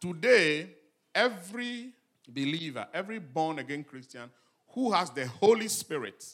[0.00, 0.70] Today,
[1.14, 1.92] every
[2.28, 4.30] believer, every born again Christian
[4.68, 6.24] who has the Holy Spirit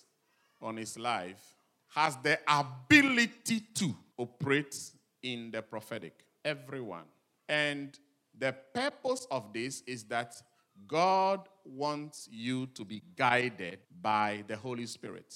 [0.62, 1.56] on his life
[1.94, 4.76] has the ability to operate
[5.22, 6.24] in the prophetic.
[6.44, 7.04] Everyone.
[7.48, 7.98] And
[8.38, 10.40] the purpose of this is that
[10.87, 15.35] God wants you to be guided by the Holy Spirit.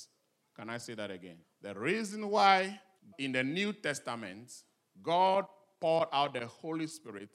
[0.56, 1.36] Can I say that again?
[1.62, 2.80] The reason why
[3.18, 4.52] in the New Testament
[5.02, 5.46] God
[5.80, 7.30] poured out the Holy Spirit,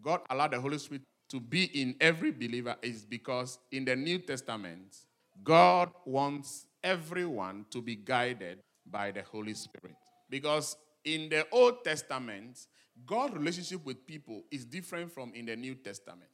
[0.00, 4.18] God allowed the Holy Spirit to be in every believer is because in the New
[4.18, 4.96] Testament,
[5.44, 9.96] God wants everyone to be guided by the Holy Spirit.
[10.28, 12.66] Because in the Old Testament,
[13.06, 16.30] God's relationship with people is different from in the New Testament.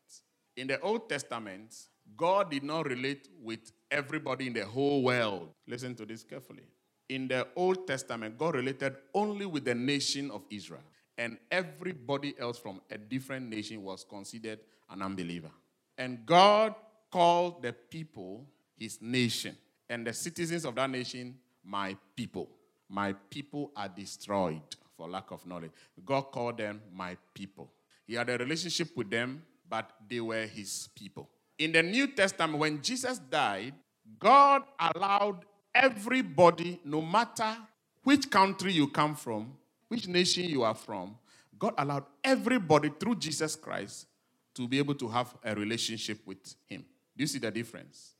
[0.56, 1.74] In the Old Testament,
[2.16, 5.50] God did not relate with everybody in the whole world.
[5.66, 6.62] Listen to this carefully.
[7.08, 10.82] In the Old Testament, God related only with the nation of Israel,
[11.18, 15.50] and everybody else from a different nation was considered an unbeliever.
[15.98, 16.74] And God
[17.10, 18.46] called the people
[18.78, 19.56] his nation,
[19.88, 22.48] and the citizens of that nation, my people.
[22.88, 24.62] My people are destroyed
[24.96, 25.72] for lack of knowledge.
[26.04, 27.70] God called them my people.
[28.06, 31.28] He had a relationship with them, but they were his people.
[31.58, 33.74] In the New Testament, when Jesus died,
[34.18, 37.56] God allowed everybody, no matter
[38.02, 39.52] which country you come from,
[39.88, 41.16] which nation you are from,
[41.58, 44.06] God allowed everybody through Jesus Christ
[44.54, 46.84] to be able to have a relationship with Him.
[47.16, 48.14] Do you see the difference?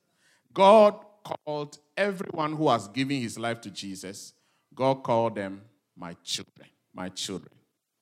[0.52, 1.04] God
[1.44, 4.32] called everyone who has given his life to Jesus,
[4.74, 5.62] God called them
[5.96, 6.68] my children.
[6.94, 7.52] My children.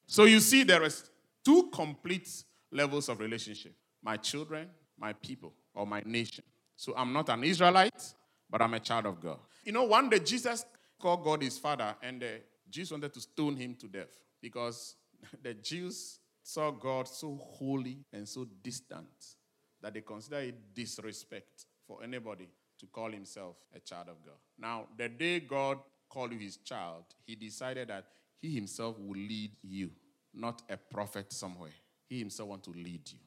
[0.07, 1.11] So you see, there is
[1.45, 2.29] two complete
[2.75, 6.45] levels of relationship my children, my people, or my nation.
[6.77, 8.15] So I'm not an Israelite,
[8.51, 9.39] but I'm a child of God.
[9.65, 10.65] You know, one day Jesus
[11.01, 14.97] called God his father, and the Jews wanted to stone him to death because
[15.43, 19.07] the Jews saw God so holy and so distant
[19.81, 24.37] that they consider it disrespect for anybody to call himself a child of God.
[24.59, 25.79] Now, the day God
[26.11, 28.07] called you his child, he decided that
[28.41, 29.91] he himself will lead you,
[30.35, 31.71] not a prophet somewhere.
[32.09, 33.19] He himself want to lead you.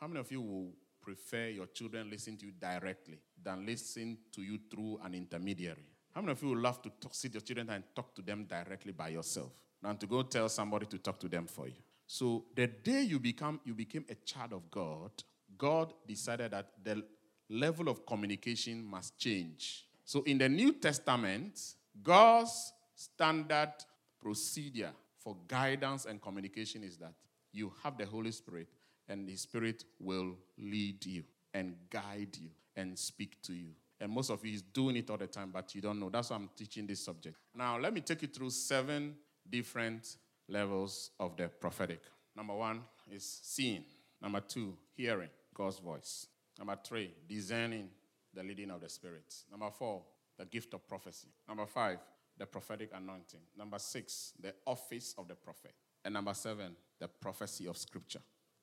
[0.00, 4.42] How many of you will prefer your children listen to you directly than listen to
[4.42, 5.86] you through an intermediary?
[6.14, 8.44] How many of you would love to talk, sit your children and talk to them
[8.44, 11.82] directly by yourself than to go tell somebody to talk to them for you?
[12.06, 15.10] So the day you become you became a child of God,
[15.56, 17.02] God decided that the
[17.48, 19.86] level of communication must change.
[20.04, 21.58] So in the New Testament,
[22.02, 23.72] God's standard
[24.20, 27.12] procedure for guidance and communication is that
[27.54, 28.68] you have the Holy Spirit
[29.08, 33.68] and the Spirit will lead you and guide you and speak to you.
[34.00, 36.10] And most of you is doing it all the time, but you don't know.
[36.10, 37.36] That's why I'm teaching this subject.
[37.54, 39.14] Now, let me take you through seven
[39.48, 40.16] different
[40.48, 42.00] levels of the prophetic.
[42.36, 43.84] Number one is seeing.
[44.20, 46.26] Number two, hearing God's voice.
[46.58, 47.88] Number three, discerning
[48.32, 49.32] the leading of the Spirit.
[49.50, 50.02] Number four,
[50.38, 51.28] the gift of prophecy.
[51.46, 51.98] Number five,
[52.36, 53.40] the prophetic anointing.
[53.56, 55.72] Number six, the office of the prophet.
[56.04, 58.20] And number seven, the prophecy of Scripture.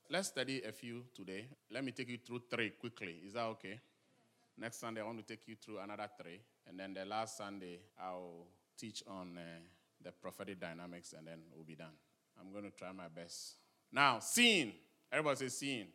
[0.10, 1.48] Let's study a few today.
[1.72, 3.22] Let me take you through three quickly.
[3.26, 3.80] Is that okay?
[4.58, 6.40] Next Sunday, I want to take you through another three.
[6.68, 9.42] And then the last Sunday, I'll teach on uh,
[10.04, 11.94] the prophetic dynamics, and then we'll be done.
[12.40, 13.56] I'm going to try my best.
[13.92, 14.74] Now, seeing.
[15.12, 15.88] Everybody say seeing.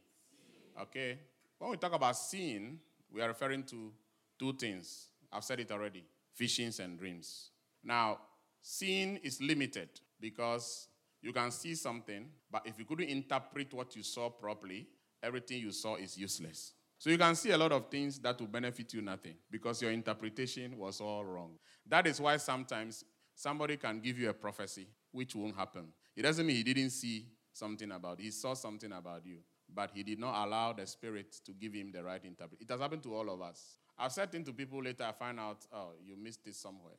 [0.81, 1.19] Okay?
[1.59, 2.79] When we talk about seeing,
[3.13, 3.93] we are referring to
[4.39, 5.07] two things.
[5.33, 6.05] I've said it already
[6.37, 7.51] visions and dreams.
[7.83, 8.19] Now,
[8.63, 9.89] seeing is limited
[10.21, 10.89] because
[11.27, 14.87] you can see something, but if you couldn't interpret what you saw properly,
[15.23, 16.73] everything you saw is useless.
[16.99, 19.91] So you can see a lot of things that will benefit you nothing because your
[19.91, 21.59] interpretation was all wrong.
[21.87, 25.89] That is why sometimes somebody can give you a prophecy which won't happen.
[26.17, 28.23] It doesn't mean he didn't see something about it.
[28.23, 29.39] He saw something about you
[29.75, 32.67] but he did not allow the Spirit to give him the right interpretation.
[32.69, 33.79] It has happened to all of us.
[33.99, 36.95] I've said things to people later, I find out, oh, you missed it somewhere.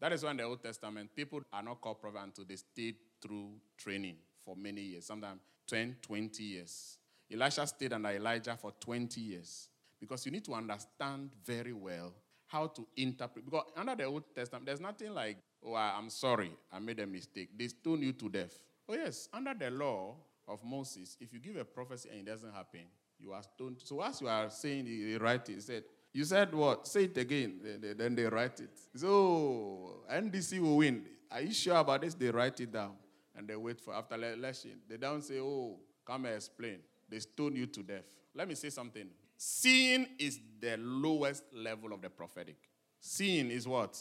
[0.00, 2.96] That is why in the Old Testament, people are not called prophet until they stayed
[3.22, 6.98] through training for many years, sometimes 10, 20 years.
[7.32, 12.12] Elisha stayed under Elijah for 20 years because you need to understand very well
[12.46, 13.44] how to interpret.
[13.44, 17.50] Because under the Old Testament, there's nothing like, oh, I'm sorry, I made a mistake.
[17.56, 18.54] They stone you to death.
[18.88, 20.16] Oh, yes, under the law,
[20.48, 22.80] of Moses, if you give a prophecy and it doesn't happen,
[23.18, 23.76] you are stoned.
[23.82, 25.62] So as you are saying, they write it.
[25.62, 26.86] Said, you said what?
[26.86, 27.60] Say it again.
[27.96, 28.70] Then they write it.
[28.96, 31.04] So NDC will win.
[31.30, 32.14] Are you sure about this?
[32.14, 32.92] They write it down
[33.36, 34.72] and they wait for after election.
[34.88, 36.78] They don't say, oh, come and explain.
[37.08, 38.04] They stone you to death.
[38.34, 39.08] Let me say something.
[39.36, 42.56] Seeing is the lowest level of the prophetic.
[43.00, 43.98] Seeing is what?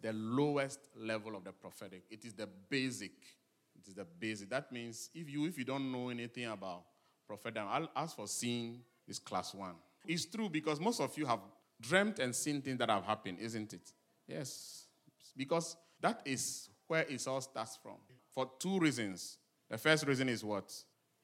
[0.00, 2.04] The lowest level of the prophetic.
[2.10, 3.12] It is the basic
[3.78, 4.50] it is the basic.
[4.50, 6.82] That means if you if you don't know anything about
[7.26, 9.74] prophecy, I'll ask for seeing is class one.
[10.06, 11.40] It's true because most of you have
[11.80, 13.92] dreamt and seen things that have happened, isn't it?
[14.26, 14.86] Yes.
[15.36, 17.96] Because that is where it all starts from.
[18.38, 19.36] For two reasons.
[19.68, 20.72] The first reason is what?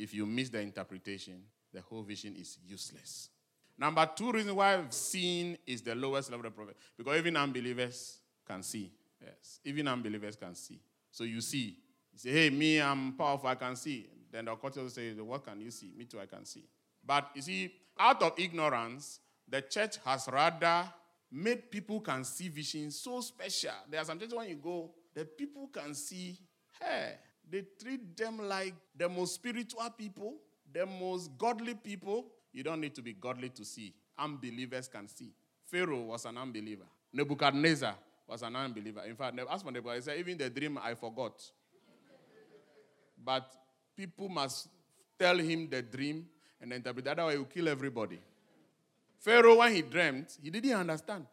[0.01, 3.29] If you miss the interpretation, the whole vision is useless.
[3.79, 6.77] Number two reason why seeing is the lowest level of prophet.
[6.97, 8.91] Because even unbelievers can see.
[9.23, 9.61] Yes.
[9.65, 10.81] Even unbelievers can see.
[11.13, 11.77] So you see.
[12.13, 14.09] You say, hey, me, I'm powerful, I can see.
[14.33, 15.93] Then the occult will say, what can you see?
[15.97, 16.65] Me too, I can see.
[17.07, 20.93] But you see, out of ignorance, the church has rather
[21.31, 23.71] made people can see visions so special.
[23.89, 26.37] There are some churches when you go, the people can see,
[26.85, 27.15] hey,
[27.51, 30.35] they treat them like the most spiritual people,
[30.73, 32.27] the most godly people.
[32.53, 33.93] You don't need to be godly to see.
[34.19, 35.33] Unbelievers can see.
[35.67, 36.85] Pharaoh was an unbeliever.
[37.13, 37.95] Nebuchadnezzar
[38.29, 39.03] was an unbeliever.
[39.07, 41.43] In fact, as for Nebuchadnezzar, even the dream I forgot.
[43.23, 43.53] But
[43.97, 44.69] people must
[45.19, 46.27] tell him the dream
[46.61, 47.07] and interpret.
[47.07, 48.21] Otherwise, he will kill everybody.
[49.19, 51.27] Pharaoh, when he dreamt, he didn't understand.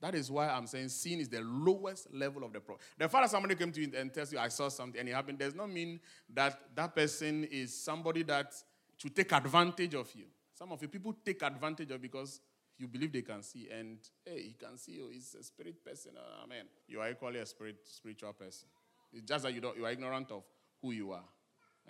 [0.00, 2.84] That is why I'm saying sin is the lowest level of the problem.
[2.96, 5.38] The father somebody came to you and tells you, I saw something and it happened,
[5.38, 5.98] does not mean
[6.34, 8.54] that that person is somebody that
[8.98, 10.24] to take advantage of you.
[10.54, 12.40] Some of you people take advantage of because
[12.78, 13.68] you believe they can see.
[13.70, 15.08] And hey, he can see you.
[15.12, 16.12] He's a spirit person.
[16.44, 16.66] Amen.
[16.86, 18.68] You are equally a spirit, spiritual person.
[19.12, 20.44] It's just that you, don't, you are ignorant of
[20.80, 21.24] who you are.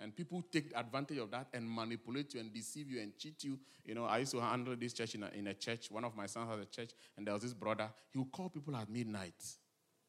[0.01, 3.59] And people take advantage of that and manipulate you and deceive you and cheat you.
[3.83, 5.91] You know, I used to handle this church in a, in a church.
[5.91, 7.89] One of my sons has a church, and there was this brother.
[8.11, 9.35] He would call people at midnight.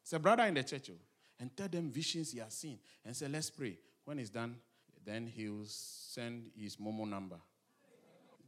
[0.03, 0.99] It's a brother in the church, oh,
[1.41, 3.79] and tell them visions he has seen and say, Let's pray.
[4.05, 4.57] When it's done,
[5.05, 7.37] then he will send his Momo number.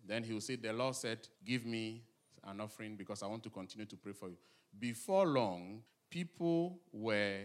[0.07, 2.03] Then he will say, The Lord said, Give me
[2.45, 4.37] an offering because I want to continue to pray for you.
[4.79, 7.41] Before long, people were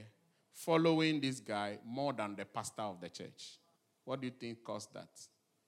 [0.51, 3.59] following this guy more than the pastor of the church.
[4.07, 5.09] What do you think caused that?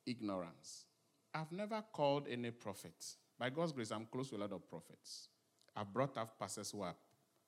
[0.06, 0.86] Ignorance.
[1.34, 2.93] I've never called any prophet.
[3.38, 5.28] By God's grace, I'm close to a lot of prophets.
[5.75, 6.95] I've brought up pastors who are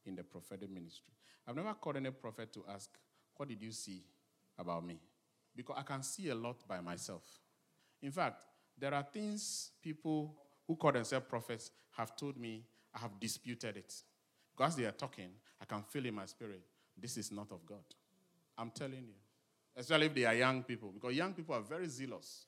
[0.05, 1.13] in the prophetic ministry.
[1.47, 2.89] I've never called any prophet to ask,
[3.37, 4.03] What did you see
[4.59, 4.99] about me?
[5.55, 7.23] Because I can see a lot by myself.
[8.01, 8.43] In fact,
[8.77, 10.35] there are things people
[10.67, 13.93] who call themselves prophets have told me, I have disputed it.
[14.57, 15.29] Because they are talking,
[15.61, 16.63] I can feel in my spirit,
[16.97, 17.85] this is not of God.
[18.57, 19.30] I'm telling you.
[19.75, 22.45] Especially if they are young people, because young people are very zealous.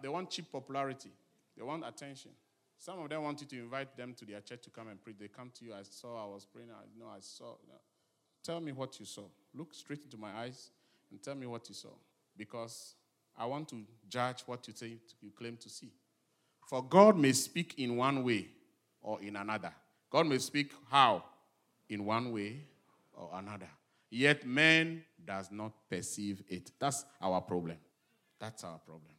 [0.00, 1.10] They want cheap popularity,
[1.56, 2.30] they want attention.
[2.78, 5.16] Some of them want you to invite them to their church to come and preach.
[5.20, 7.54] They come to you, I saw, I was praying, I know I saw.
[8.42, 9.22] Tell me what you saw.
[9.54, 10.70] Look straight into my eyes
[11.10, 11.90] and tell me what you saw.
[12.36, 12.94] Because
[13.38, 15.92] I want to judge what you say you claim to see.
[16.66, 18.48] For God may speak in one way
[19.00, 19.72] or in another.
[20.10, 21.22] God may speak how?
[21.88, 22.62] In one way
[23.14, 23.68] or another.
[24.14, 26.70] Yet man does not perceive it.
[26.78, 27.78] That's our problem.
[28.38, 29.14] That's our problem.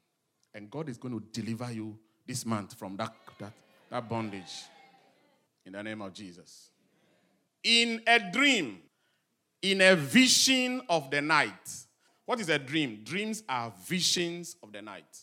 [0.53, 3.53] And God is going to deliver you this month from that, that,
[3.89, 4.65] that bondage.
[5.65, 6.69] In the name of Jesus.
[7.63, 8.82] In a dream,
[9.63, 11.71] in a vision of the night.
[12.27, 13.01] What is a dream?
[13.03, 15.17] Dreams are visions of the night.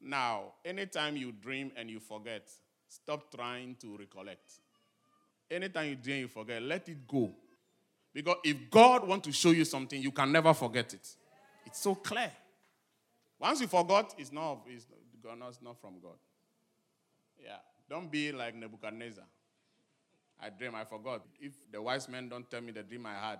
[0.00, 2.48] Now, anytime you dream and you forget,
[2.86, 4.48] stop trying to recollect.
[5.50, 7.34] Anytime you dream, you forget, let it go.
[8.18, 11.08] Because if God wants to show you something, you can never forget it.
[11.64, 12.32] It's so clear.
[13.38, 16.16] Once you forgot, it's not, it's not, from God.
[17.40, 17.58] Yeah.
[17.88, 19.22] Don't be like Nebuchadnezzar.
[20.42, 21.22] I dream, I forgot.
[21.40, 23.38] If the wise men don't tell me the dream I had,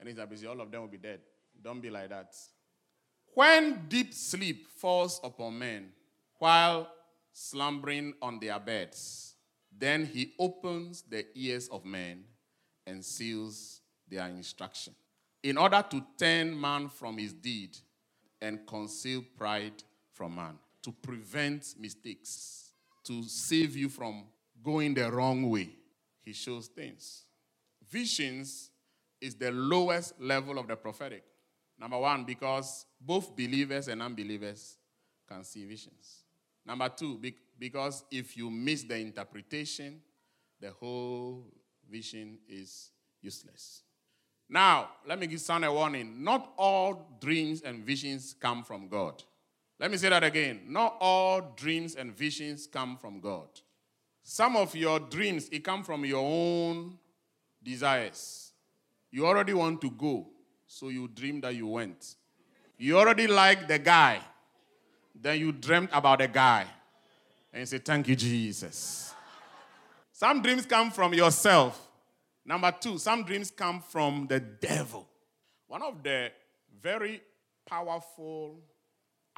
[0.00, 1.20] and it's busy, all of them will be dead.
[1.62, 2.34] Don't be like that.
[3.34, 5.92] When deep sleep falls upon men
[6.40, 6.90] while
[7.32, 9.36] slumbering on their beds,
[9.78, 12.24] then he opens the ears of men
[12.84, 13.78] and seals
[14.12, 14.94] their instruction,
[15.42, 17.76] in order to turn man from his deed
[18.40, 22.72] and conceal pride from man, to prevent mistakes,
[23.02, 24.24] to save you from
[24.62, 25.70] going the wrong way.
[26.20, 27.22] He shows things.
[27.90, 28.70] Visions
[29.20, 31.24] is the lowest level of the prophetic.
[31.78, 34.76] Number one, because both believers and unbelievers
[35.28, 36.24] can see visions.
[36.64, 37.20] Number two,
[37.58, 40.00] because if you miss the interpretation,
[40.60, 41.46] the whole
[41.90, 43.82] vision is useless.
[44.48, 46.22] Now, let me give sound a warning.
[46.22, 49.22] Not all dreams and visions come from God.
[49.80, 50.60] Let me say that again.
[50.68, 53.48] Not all dreams and visions come from God.
[54.22, 56.98] Some of your dreams, it come from your own
[57.62, 58.52] desires.
[59.10, 60.28] You already want to go,
[60.66, 62.14] so you dream that you went.
[62.78, 64.20] You already like the guy,
[65.14, 66.66] then you dreamt about the guy.
[67.52, 69.14] And you say, Thank you, Jesus.
[70.12, 71.88] Some dreams come from yourself.
[72.44, 75.08] Number two, some dreams come from the devil.
[75.68, 76.30] One of the
[76.80, 77.22] very
[77.66, 78.60] powerful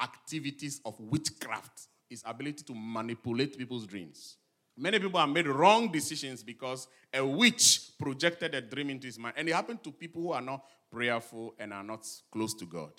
[0.00, 4.36] activities of witchcraft is ability to manipulate people's dreams.
[4.76, 9.34] Many people have made wrong decisions because a witch projected a dream into his mind.
[9.36, 12.90] And it happened to people who are not prayerful and are not close to God.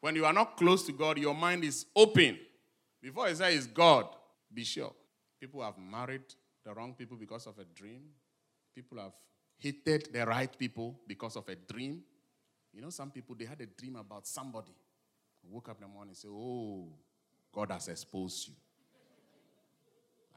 [0.00, 2.38] When you are not close to God, your mind is open.
[3.00, 4.06] Before you say it's God,
[4.54, 4.92] Be sure.
[5.40, 6.22] People have married
[6.64, 8.02] the wrong people because of a dream.
[8.74, 9.12] People have
[9.58, 12.02] hated the right people because of a dream.
[12.72, 14.74] You know, some people, they had a dream about somebody.
[15.50, 16.88] Woke up in the morning and say, Oh,
[17.52, 18.54] God has exposed you.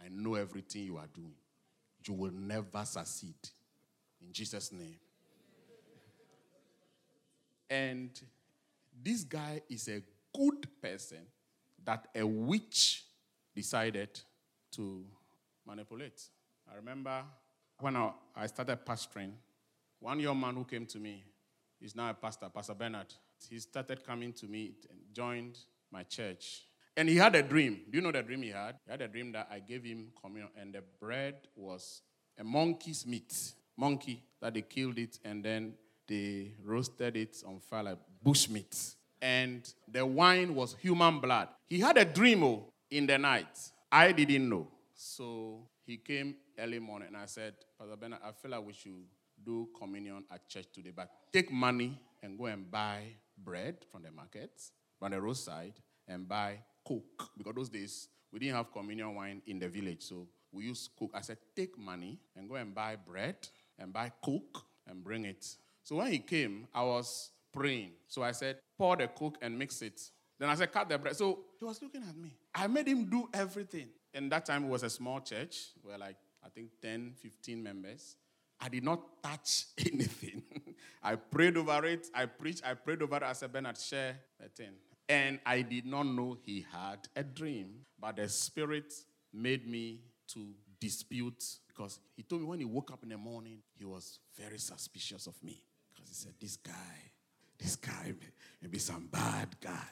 [0.04, 1.34] I know everything you are doing.
[2.06, 3.36] You will never succeed.
[4.22, 4.98] In Jesus' name.
[7.70, 8.20] And
[9.04, 10.02] this guy is a
[10.36, 11.20] good person
[11.84, 13.04] that a witch
[13.56, 14.20] decided
[14.72, 15.04] to
[15.66, 16.22] manipulate.
[16.72, 17.24] I remember
[17.80, 19.32] when I started pastoring,
[20.00, 21.24] one young man who came to me,
[21.80, 23.14] he's now a pastor, Pastor Bernard.
[23.50, 25.58] He started coming to me and joined
[25.92, 26.64] my church.
[26.96, 27.82] And he had a dream.
[27.90, 28.76] Do you know the dream he had?
[28.86, 32.02] He had a dream that I gave him communion, and the bread was
[32.38, 33.54] a monkey's meat.
[33.80, 35.74] Monkey, that they killed it, and then
[36.08, 38.96] they roasted it on fire like bush meat.
[39.22, 41.50] And the wine was human blood.
[41.68, 43.72] He had a dream oh, in the night.
[43.92, 44.68] I didn't know.
[44.96, 48.92] So he came early morning and I said, Pastor Bernard, I feel like we should
[49.44, 53.04] do communion at church today, but take money and go and buy
[53.42, 54.52] bread from the market,
[55.00, 55.76] from the roadside,
[56.08, 57.30] and buy Coke.
[57.38, 61.12] Because those days we didn't have communion wine in the village, so we used Coke.
[61.14, 63.48] I said, take money and go and buy bread
[63.80, 65.46] and buy Coke and bring it.
[65.84, 67.92] So when he came, I was praying.
[68.08, 70.02] So I said, pour the Coke and mix it.
[70.38, 71.16] Then I said, cut the bread.
[71.16, 72.34] So he was looking at me.
[72.54, 73.88] I made him do everything.
[74.18, 75.68] And that time it was a small church.
[75.86, 78.16] We were like, I think 10, 15 members.
[78.60, 80.42] I did not touch anything.
[81.04, 82.08] I prayed over it.
[82.16, 82.64] I preached.
[82.66, 83.24] I prayed over it.
[83.24, 84.72] I said, Bernard, share the thing.
[85.08, 87.86] And I did not know he had a dream.
[88.00, 88.92] But the Spirit
[89.32, 90.00] made me
[90.30, 90.48] to
[90.80, 94.58] dispute because he told me when he woke up in the morning, he was very
[94.58, 95.62] suspicious of me.
[95.94, 97.12] Because he said, This guy,
[97.60, 98.28] this guy may,
[98.64, 99.90] may be some bad guy.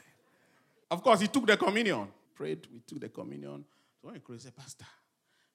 [0.90, 2.08] Of course, he took the communion.
[2.34, 3.64] Prayed, we took the communion.
[4.06, 4.84] When he closed, he said, Pastor,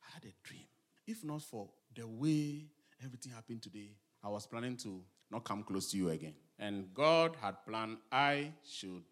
[0.03, 0.65] I had a dream.
[1.07, 2.65] If not for the way
[3.01, 3.91] everything happened today,
[4.21, 6.33] I was planning to not come close to you again.
[6.59, 9.05] And God had planned I should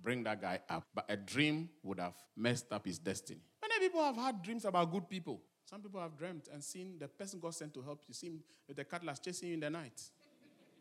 [0.00, 0.84] bring that guy up.
[0.94, 3.40] But a dream would have messed up his destiny.
[3.60, 5.40] Many people have had dreams about good people.
[5.64, 8.44] Some people have dreamt and seen the person God sent to help you, see him
[8.68, 10.00] with the cutlass chasing you in the night.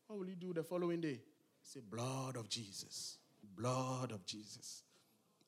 [0.06, 1.20] What will you do the following day?
[1.64, 3.18] Say, blood of Jesus.
[3.58, 4.84] Blood of Jesus.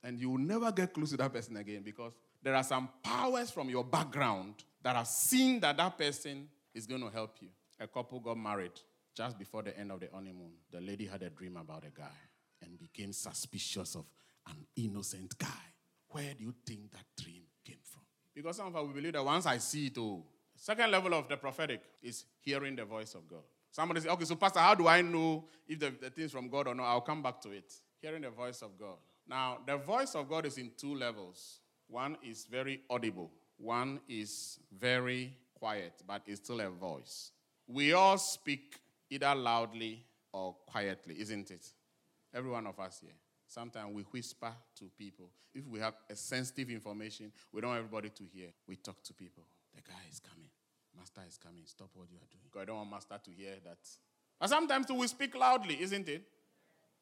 [0.03, 2.13] And you will never get close to that person again because
[2.45, 7.01] there are some powers from your background that have seen that that person is going
[7.01, 7.47] to help you.
[7.79, 8.79] A couple got married
[9.17, 10.51] just before the end of the honeymoon.
[10.71, 12.05] The lady had a dream about a guy
[12.61, 14.05] and became suspicious of
[14.47, 15.47] an innocent guy.
[16.09, 18.03] Where do you think that dream came from?
[18.35, 20.23] Because some of us we believe that once I see it, oh,
[20.55, 23.41] second level of the prophetic is hearing the voice of God.
[23.71, 26.67] Somebody say, okay, so Pastor, how do I know if the, the thing's from God
[26.67, 26.83] or not?
[26.83, 27.73] I'll come back to it.
[27.99, 28.97] Hearing the voice of God.
[29.27, 31.61] Now, the voice of God is in two levels.
[31.87, 37.31] One is very audible, one is very quiet, but it's still a voice.
[37.67, 38.79] We all speak
[39.09, 41.65] either loudly or quietly, isn't it?
[42.33, 43.15] Every one of us here.
[43.47, 45.29] Sometimes we whisper to people.
[45.53, 48.47] If we have a sensitive information, we don't want everybody to hear.
[48.67, 49.43] We talk to people.
[49.73, 50.49] The guy is coming.
[50.97, 51.63] Master is coming.
[51.65, 52.61] Stop what you are doing.
[52.61, 53.77] I don't want Master to hear that.
[54.39, 56.23] But sometimes we speak loudly, isn't it?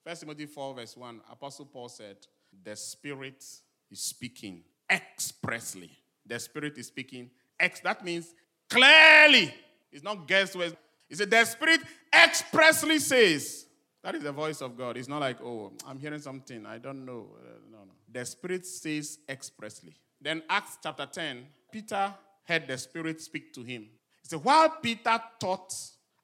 [0.04, 2.18] First Timothy 4, verse 1, Apostle Paul said,
[2.64, 3.44] The Spirit
[3.90, 4.64] is speaking
[4.94, 5.92] expressly.
[6.26, 7.30] The Spirit is speaking
[7.60, 7.80] ex.
[7.82, 8.34] That means
[8.70, 9.54] clearly.
[9.92, 10.76] It's not guesswork.
[11.10, 11.82] He said, The Spirit
[12.14, 13.66] expressly says.
[14.04, 14.98] That is the voice of God.
[14.98, 16.66] It's not like, oh, I'm hearing something.
[16.66, 17.28] I don't know.
[17.38, 17.94] Uh, no, no.
[18.12, 19.94] The Spirit says expressly.
[20.22, 22.14] Then, Acts chapter 10, Peter
[22.44, 23.84] heard the Spirit speak to him.
[24.22, 25.74] He said, while Peter thought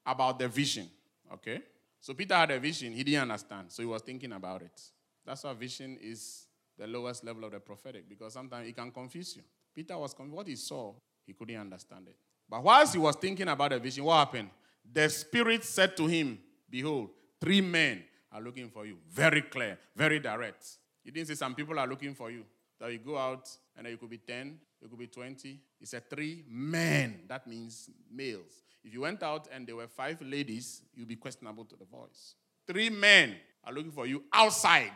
[0.04, 0.88] about the vision,
[1.32, 1.60] okay?
[2.00, 4.80] So Peter had a vision, he didn't understand, so he was thinking about it.
[5.24, 6.46] That's why vision is
[6.80, 9.42] the lowest level of the prophetic, because sometimes it can confuse you.
[9.74, 10.36] Peter was confused.
[10.36, 10.94] What he saw,
[11.26, 12.16] he couldn't understand it.
[12.48, 14.48] But whilst he was thinking about the vision, what happened?
[14.90, 18.02] The Spirit said to him, Behold, three men
[18.32, 18.96] are looking for you.
[19.10, 20.64] Very clear, very direct.
[21.04, 22.44] He didn't say some people are looking for you.
[22.80, 25.60] That you go out and you could be 10, it could be 20.
[25.78, 27.20] He said three men.
[27.28, 28.62] That means males.
[28.82, 32.34] If you went out and there were five ladies, you'd be questionable to the voice.
[32.66, 34.92] Three men are looking for you outside.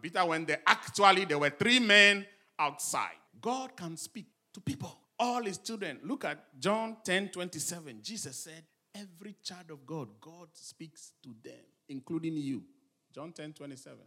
[0.00, 0.60] Peter went there.
[0.66, 2.26] Actually, there were three men
[2.58, 3.16] outside.
[3.40, 4.96] God can speak to people.
[5.18, 6.00] All his children.
[6.02, 8.00] Look at John 10 27.
[8.02, 8.64] Jesus said,
[8.94, 12.62] Every child of God, God speaks to them, including you.
[13.12, 13.98] John 10 27.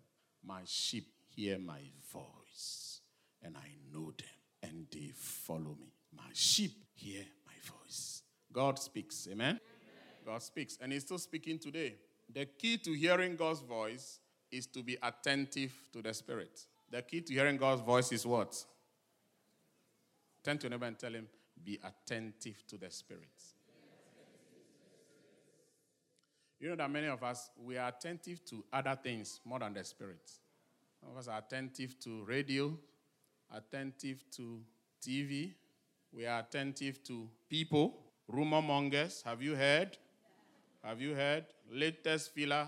[0.46, 1.82] My sheep hear my
[2.12, 3.02] voice,
[3.42, 5.94] and I know them and they follow me.
[6.16, 8.24] My sheep hear my voice.
[8.52, 9.28] God speaks.
[9.32, 9.48] Amen?
[9.48, 9.60] Amen?
[10.26, 10.78] God speaks.
[10.82, 11.96] And He's still speaking today.
[12.34, 14.20] The key to hearing God's voice
[14.52, 16.62] is to be attentive to the Spirit.
[16.90, 18.56] The key to hearing God's voice is what?
[20.44, 21.28] Turn to your neighbor and tell him,
[21.64, 23.28] be attentive to the Spirit.
[26.60, 29.84] You know that many of us, we are attentive to other things more than the
[29.84, 30.32] Spirit.
[31.00, 32.76] Some of us are attentive to radio,
[33.54, 34.62] attentive to
[35.02, 35.54] TV,
[36.12, 37.94] we are attentive to people,
[38.28, 39.22] rumor mongers.
[39.26, 39.98] Have you heard?
[40.84, 41.46] Have you heard?
[41.72, 42.68] Latest filler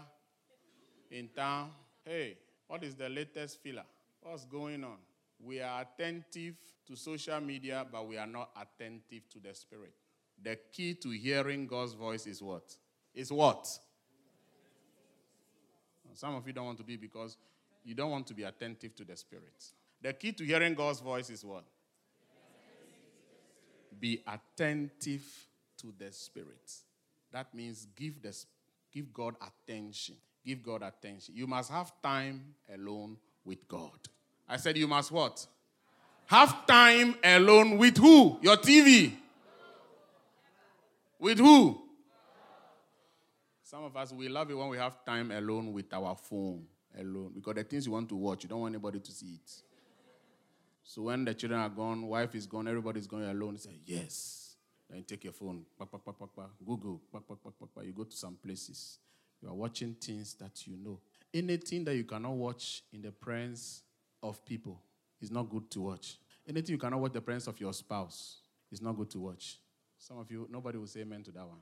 [1.12, 1.72] in town.
[2.06, 2.38] Hey,
[2.68, 3.86] what is the latest filler?
[4.22, 4.98] What's going on?
[5.42, 6.56] We are attentive
[6.88, 9.94] to social media, but we are not attentive to the Spirit.
[10.42, 12.76] The key to hearing God's voice is what?
[13.14, 13.68] Is what?
[16.14, 17.38] Some of you don't want to be because
[17.84, 19.72] you don't want to be attentive to the Spirit.
[20.02, 21.64] The key to hearing God's voice is what?
[24.00, 25.26] Be attentive
[25.78, 26.72] to the Spirit.
[27.32, 28.36] That means give, the,
[28.92, 30.16] give God attention.
[30.46, 31.36] Give God attention.
[31.36, 34.00] You must have time alone with God.
[34.48, 35.46] I said you must what?
[36.28, 38.40] Have time alone with who?
[38.42, 39.14] Your TV.
[41.20, 41.82] With who?
[43.64, 46.66] Some of us, we love it when we have time alone with our phone
[46.98, 49.52] alone because the things you want to watch, you don't want anybody to see it.
[50.84, 54.56] So when the children are gone, wife is gone, everybody's going alone, you say, yes.
[54.90, 55.66] Then you take your phone,
[56.66, 57.00] Google,
[57.84, 58.98] you go to some places.
[59.42, 61.00] You are watching things that you know.
[61.34, 63.84] Anything that you cannot watch in the presence
[64.22, 64.82] of people
[65.22, 66.18] is not good to watch.
[66.48, 68.38] Anything you cannot watch the presence of your spouse
[68.72, 69.60] is not good to watch.
[69.98, 71.60] Some of you, nobody will say amen to that one.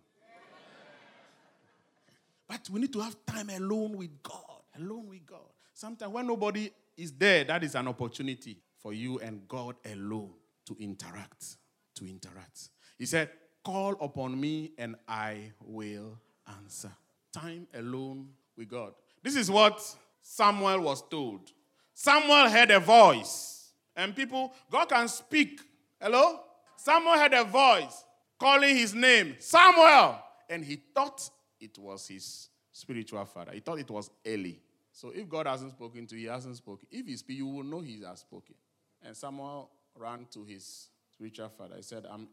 [2.47, 4.61] But we need to have time alone with God.
[4.80, 5.39] Alone with God.
[5.73, 10.32] Sometimes when nobody is there, that is an opportunity for you and God alone
[10.65, 11.57] to interact.
[11.95, 12.69] To interact.
[12.97, 13.30] He said,
[13.63, 16.17] Call upon me and I will
[16.47, 16.91] answer.
[17.34, 18.93] Time alone with God.
[19.21, 19.82] This is what
[20.21, 21.51] Samuel was told.
[21.93, 25.61] Samuel heard a voice, and people, God can speak.
[25.99, 26.39] Hello?
[26.75, 28.05] Samuel had a voice
[28.39, 30.19] calling his name, Samuel,
[30.49, 33.51] and he thought it was his spiritual father.
[33.53, 34.53] He thought it was Eli.
[34.91, 36.88] So if God hasn't spoken to you, he hasn't spoken.
[36.91, 38.55] If he speaks, you will know he has spoken.
[39.03, 41.75] And Samuel ran to his spiritual father.
[41.75, 42.28] He said, I'm,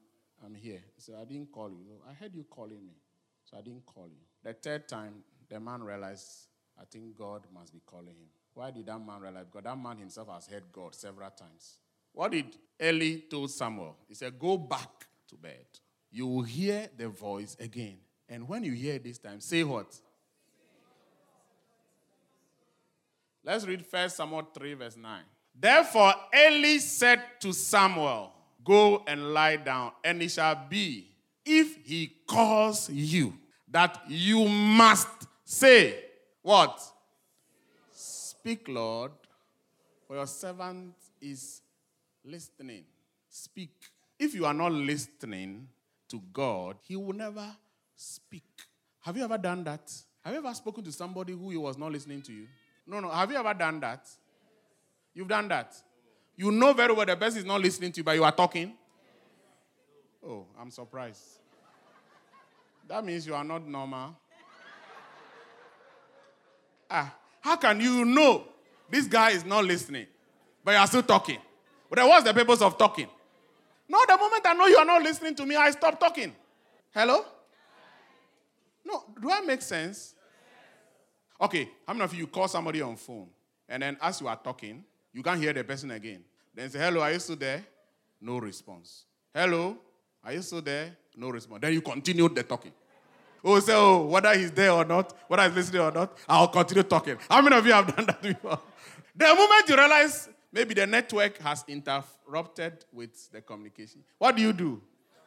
[0.45, 0.83] I'm here.
[0.95, 1.85] He said, I didn't call you.
[2.09, 2.95] I heard you calling me,
[3.45, 4.21] so I didn't call you.
[4.45, 8.29] The third time, the man realized, I think God must be calling him.
[8.53, 9.47] Why did that man realize?
[9.47, 11.79] Because that man himself has heard God several times.
[12.13, 13.97] What did Eli told Samuel?
[14.07, 15.65] He said, Go back to bed.
[16.13, 17.97] You will hear the voice again.
[18.29, 19.99] And when you hear this time, say what?
[23.43, 25.23] Let's read 1 Samuel 3, verse 9.
[25.59, 28.33] Therefore, Eli said to Samuel,
[28.63, 31.09] Go and lie down, and it shall be,
[31.45, 33.35] if he calls you,
[33.75, 35.09] that you must
[35.45, 35.99] say,
[36.43, 36.81] What?
[37.91, 39.11] Speak, Lord,
[40.07, 41.61] for your servant is
[42.25, 42.85] listening.
[43.29, 43.73] Speak.
[44.17, 45.67] If you are not listening
[46.09, 47.51] to God, he will never
[47.97, 48.45] speak.
[49.01, 49.93] Have you ever done that?
[50.23, 52.47] Have you ever spoken to somebody who was not listening to you?
[52.87, 53.11] No, no.
[53.11, 54.09] Have you ever done that?
[55.15, 55.75] You've done that.
[56.37, 58.73] You know very well the person is not listening to you, but you are talking.
[60.25, 61.41] Oh, I'm surprised.
[62.87, 64.17] That means you are not normal.
[66.91, 68.45] Ah, how can you know
[68.91, 70.07] this guy is not listening,
[70.63, 71.39] but you are still talking?
[71.89, 73.09] But then what's the purpose of talking?
[73.89, 76.35] No, the moment I know you are not listening to me, I stop talking.
[76.93, 77.25] Hello?
[78.85, 80.15] No, do I make sense?
[81.41, 83.29] Okay, how many of you call somebody on phone
[83.69, 86.23] and then as you are talking, you can't hear the person again?
[86.55, 87.65] Then say, Hello, are you still there?
[88.21, 89.05] No response.
[89.35, 89.77] Hello,
[90.23, 90.97] are you still there?
[91.17, 91.61] No response.
[91.63, 92.73] Then you continue the talking.
[93.45, 96.83] Oh, say, oh, whether he's there or not, whether he's listening or not, I'll continue
[96.83, 97.19] talking.
[97.29, 98.59] How many of you have done that before?
[99.15, 104.53] The moment you realize maybe the network has interrupted with the communication, what do you
[104.53, 104.81] do?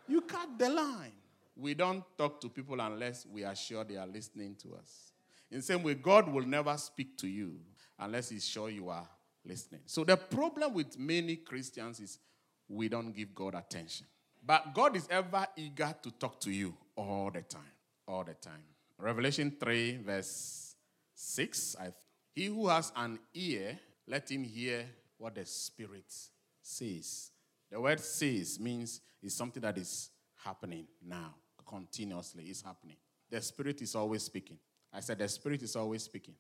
[0.08, 1.12] You cut the line.
[1.56, 5.12] We don't talk to people unless we are sure they are listening to us.
[5.52, 7.56] In the same way, God will never speak to you
[8.00, 9.08] unless He's sure you are
[9.46, 9.82] listening.
[9.86, 12.20] So the problem with many Christians is
[12.68, 14.06] we don't give God attention.
[14.48, 17.74] But God is ever eager to talk to you all the time.
[18.08, 18.64] All the time.
[18.98, 20.76] Revelation 3, verse
[21.14, 21.76] 6.
[21.78, 21.90] I,
[22.34, 23.78] he who has an ear,
[24.08, 24.86] let him hear
[25.18, 26.14] what the Spirit
[26.62, 27.32] says.
[27.70, 30.12] The word says means it's something that is
[30.46, 31.36] happening now,
[31.68, 32.46] continuously.
[32.46, 32.96] It's happening.
[33.30, 34.58] The Spirit is always speaking.
[34.94, 36.36] I said, the Spirit is always speaking.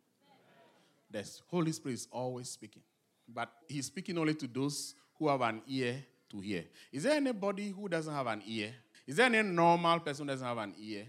[1.11, 2.83] The Holy Spirit is always speaking.
[3.27, 5.97] But He's speaking only to those who have an ear
[6.29, 6.65] to hear.
[6.91, 8.73] Is there anybody who doesn't have an ear?
[9.05, 11.05] Is there any normal person who doesn't have an ear?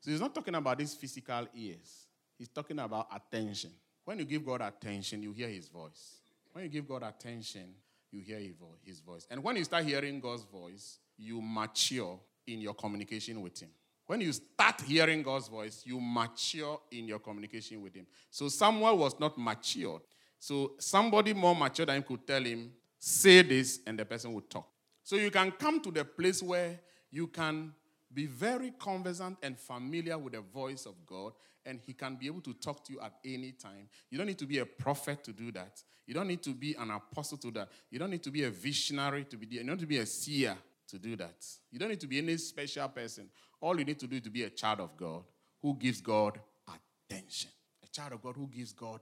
[0.00, 2.06] So He's not talking about these physical ears,
[2.38, 3.70] He's talking about attention.
[4.04, 6.22] When you give God attention, you hear His voice.
[6.52, 7.74] When you give God attention,
[8.12, 8.38] you hear
[8.84, 9.26] his voice.
[9.30, 13.70] And when you start hearing God's voice, you mature in your communication with him.
[14.06, 18.06] When you start hearing God's voice, you mature in your communication with him.
[18.30, 20.02] So Samuel was not matured.
[20.38, 22.72] So somebody more mature than him could tell him,
[23.04, 24.68] say this, and the person would talk.
[25.02, 26.78] So you can come to the place where
[27.10, 27.74] you can
[28.14, 31.32] be very conversant and familiar with the voice of God,
[31.66, 33.88] and He can be able to talk to you at any time.
[34.08, 35.82] You don't need to be a prophet to do that.
[36.06, 37.70] You don't need to be an apostle to that.
[37.90, 39.46] You don't need to be a visionary to be.
[39.46, 39.62] There.
[39.62, 41.44] You don't need to be a seer to do that.
[41.72, 43.28] You don't need to be any special person.
[43.60, 45.24] All you need to do is to be a child of God
[45.60, 46.38] who gives God
[46.68, 47.50] attention.
[47.82, 49.00] A child of God who gives God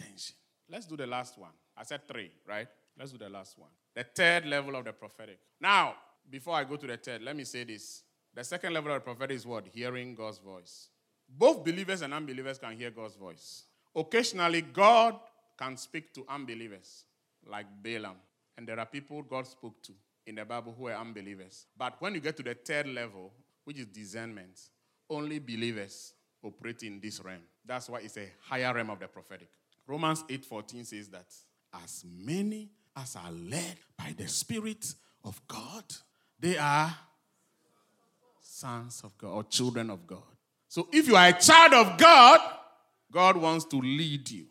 [0.00, 0.36] attention.
[0.70, 1.52] Let's do the last one.
[1.76, 2.68] I said three, right?
[2.98, 3.70] Let's do the last one.
[3.94, 5.38] The third level of the prophetic.
[5.60, 5.94] Now,
[6.28, 8.02] before I go to the third, let me say this.
[8.32, 9.66] The second level of the prophetic is what?
[9.72, 10.88] Hearing God's voice.
[11.28, 13.64] Both believers and unbelievers can hear God's voice.
[13.94, 15.18] Occasionally, God
[15.56, 17.04] can speak to unbelievers,
[17.46, 18.16] like Balaam.
[18.56, 19.92] And there are people God spoke to
[20.26, 21.66] in the Bible who are unbelievers.
[21.76, 23.32] But when you get to the third level,
[23.64, 24.60] which is discernment,
[25.08, 27.42] only believers operate in this realm.
[27.64, 29.48] That's why it's a higher realm of the prophetic.
[29.86, 31.26] Romans 8:14 says that
[31.72, 35.84] as many as are led by the Spirit of God,
[36.38, 36.94] they are
[38.40, 40.22] sons of God or children of God.
[40.68, 42.40] So if you are a child of God,
[43.12, 44.46] God wants to lead you.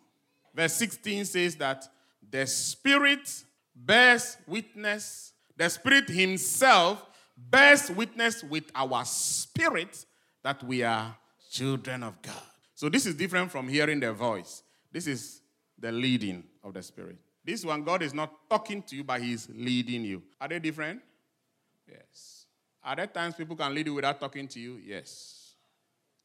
[0.53, 1.87] Verse 16 says that
[2.29, 3.43] the Spirit
[3.75, 10.05] bears witness, the Spirit Himself bears witness with our spirit
[10.43, 11.15] that we are
[11.51, 12.33] children of God.
[12.75, 14.63] So this is different from hearing the voice.
[14.91, 15.41] This is
[15.77, 17.17] the leading of the Spirit.
[17.45, 20.23] This one, God is not talking to you, but He's leading you.
[20.39, 21.01] Are they different?
[21.89, 22.45] Yes.
[22.83, 24.79] Are there times people can lead you without talking to you?
[24.83, 25.55] Yes.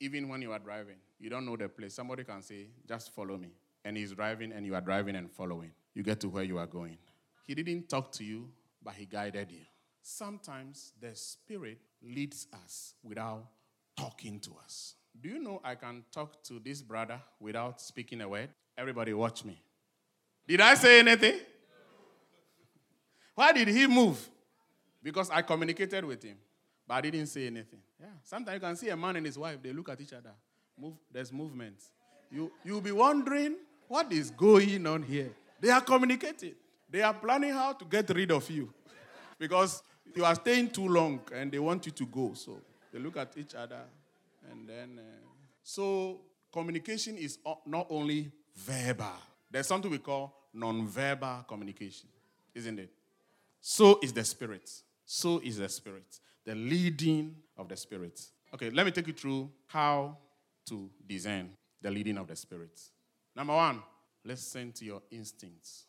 [0.00, 1.94] Even when you are driving, you don't know the place.
[1.94, 3.48] Somebody can say, just follow me.
[3.84, 5.72] And he's driving, and you are driving and following.
[5.94, 6.98] You get to where you are going.
[7.46, 8.48] He didn't talk to you,
[8.82, 9.62] but he guided you.
[10.02, 13.44] Sometimes the Spirit leads us without
[13.96, 14.94] talking to us.
[15.20, 18.50] Do you know I can talk to this brother without speaking a word?
[18.76, 19.60] Everybody, watch me.
[20.48, 21.40] Did I say anything?
[23.34, 24.18] Why did he move?
[25.02, 26.38] Because I communicated with him,
[26.86, 27.80] but I didn't say anything.
[28.00, 28.06] Yeah.
[28.24, 30.32] Sometimes you can see a man and his wife, they look at each other.
[30.80, 31.76] Move, there's movement.
[32.32, 33.56] You, you'll be wondering,
[33.88, 35.30] what is going on here?
[35.60, 36.54] They are communicating.
[36.90, 38.72] They are planning how to get rid of you.
[39.38, 39.82] Because
[40.16, 42.32] you are staying too long and they want you to go.
[42.34, 42.58] So
[42.92, 43.82] they look at each other
[44.50, 44.98] and then.
[44.98, 45.28] Uh,
[45.62, 49.12] so communication is not only verbal,
[49.50, 52.08] there's something we call non-verbal communication,
[52.54, 52.90] isn't it?
[53.60, 54.70] So is the spirit.
[55.04, 56.20] So is the spirit.
[56.44, 58.20] The leading of the spirit.
[58.54, 60.16] Okay, let me take you through how
[60.66, 62.80] to discern the leading of the spirit.
[63.36, 63.82] Number one,
[64.24, 65.84] listen to your instincts.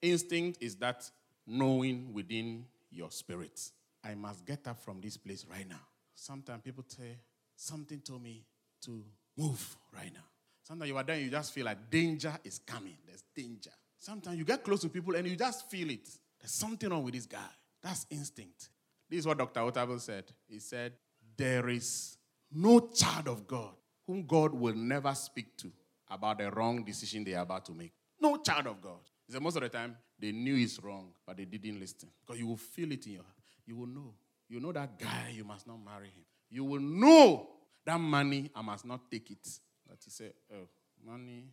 [0.00, 1.10] Instinct is that
[1.46, 3.70] knowing within your spirit.
[4.04, 5.80] I must get up from this place right now.
[6.14, 7.18] Sometimes people say,
[7.56, 8.44] something told me
[8.82, 9.02] to
[9.36, 10.24] move right now.
[10.62, 12.96] Sometimes you are there, you just feel like danger is coming.
[13.06, 13.70] There's danger.
[13.98, 16.08] Sometimes you get close to people and you just feel it.
[16.40, 17.38] There's something wrong with this guy.
[17.82, 18.68] That's instinct.
[19.08, 19.60] This is what Dr.
[19.60, 20.24] Otabil said.
[20.48, 20.92] He said,
[21.36, 22.18] There is
[22.52, 23.74] no child of God
[24.06, 25.72] whom God will never speak to
[26.08, 27.92] about the wrong decision they are about to make.
[28.20, 29.00] No child of God.
[29.26, 32.08] He said, Most of the time, they knew it's wrong, but they didn't listen.
[32.24, 33.34] Because you will feel it in your heart.
[33.66, 34.14] You will know.
[34.48, 36.24] You know that guy, you must not marry him.
[36.50, 37.48] You will know
[37.84, 39.48] that money, I must not take it.
[39.88, 40.68] But he said, Oh,
[41.04, 41.46] money,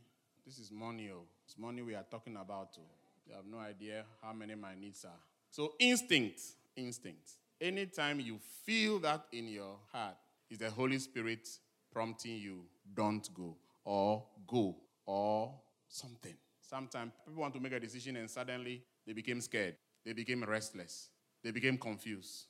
[0.46, 1.24] this is money, oh.
[1.46, 2.70] It's money we are talking about.
[2.78, 2.82] Oh.
[3.28, 5.20] You have no idea how many my needs are.
[5.50, 6.42] So, instinct,
[6.76, 7.32] instinct.
[7.62, 10.16] Anytime you feel that in your heart,
[10.50, 11.48] is the Holy Spirit
[11.92, 14.76] prompting you, don't go, or go,
[15.06, 15.54] or
[15.88, 16.36] something.
[16.62, 19.76] Sometimes people want to make a decision and suddenly they became scared.
[20.06, 21.10] They became restless.
[21.44, 22.46] They became confused.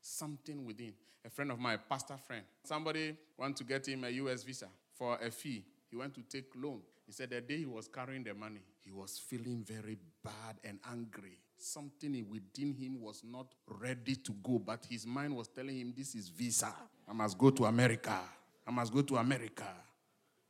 [0.00, 0.92] Something within.
[1.24, 5.18] A friend of mine, pastor friend, somebody want to get him a US visa for
[5.22, 5.64] a fee.
[5.90, 6.80] He went to take loan.
[7.06, 10.78] He said the day he was carrying the money, he was feeling very bad and
[10.90, 11.38] angry.
[11.56, 13.46] Something within him was not
[13.80, 16.74] ready to go, but his mind was telling him, This is visa.
[17.08, 18.18] I must go to America.
[18.66, 19.68] I must go to America.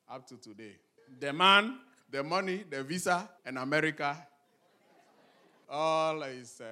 [0.08, 0.72] Up to today.
[1.20, 1.78] The man
[2.10, 4.16] the money, the visa, and America,
[5.68, 6.66] all is uh,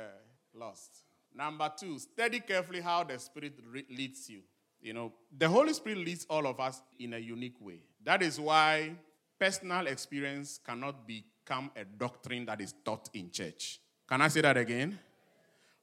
[0.55, 0.91] lost.
[1.35, 4.41] Number two, study carefully how the Spirit re- leads you.
[4.81, 7.81] You know, the Holy Spirit leads all of us in a unique way.
[8.05, 8.93] That is why
[9.39, 13.81] personal experience cannot become a doctrine that is taught in church.
[14.09, 14.99] Can I say that again?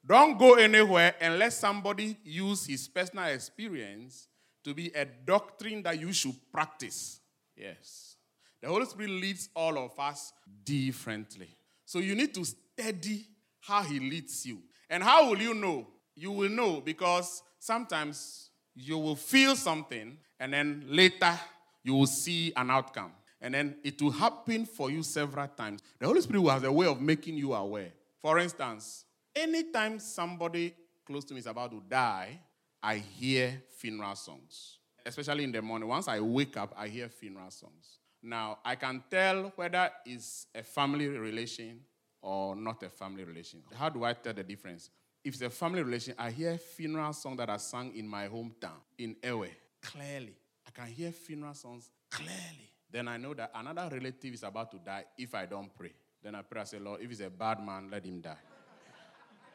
[0.04, 4.26] Don't go anywhere let somebody use his personal experience
[4.64, 7.20] to be a doctrine that you should practice.
[7.56, 8.16] Yes.
[8.60, 10.32] The Holy Spirit leads all of us
[10.64, 11.48] differently.
[11.84, 13.26] So you need to study
[13.60, 14.60] how he leads you.
[14.88, 15.86] And how will you know?
[16.14, 21.38] You will know because sometimes you will feel something and then later
[21.82, 23.12] you will see an outcome.
[23.42, 25.82] And then it will happen for you several times.
[25.98, 27.92] The Holy Spirit have a way of making you aware.
[28.22, 30.72] For instance, anytime somebody
[31.04, 32.38] close to me is about to die,
[32.80, 34.78] I hear funeral songs.
[35.04, 35.88] Especially in the morning.
[35.88, 37.98] Once I wake up, I hear funeral songs.
[38.22, 41.80] Now, I can tell whether it's a family relation
[42.20, 43.64] or not a family relation.
[43.74, 44.88] How do I tell the difference?
[45.24, 48.78] If it's a family relation, I hear funeral songs that are sung in my hometown,
[48.98, 49.48] in Ewe,
[49.82, 50.36] clearly.
[50.64, 54.78] I can hear funeral songs clearly then I know that another relative is about to
[54.78, 55.92] die if I don't pray.
[56.22, 58.36] Then I pray, I say, Lord, if he's a bad man, let him die.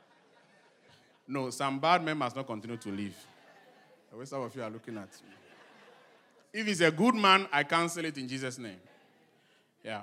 [1.27, 3.15] no, some bad men must not continue to live.
[4.11, 5.35] The way some of you are looking at me.
[6.51, 8.79] If he's a good man, I cancel it in Jesus' name.
[9.83, 10.01] Yeah.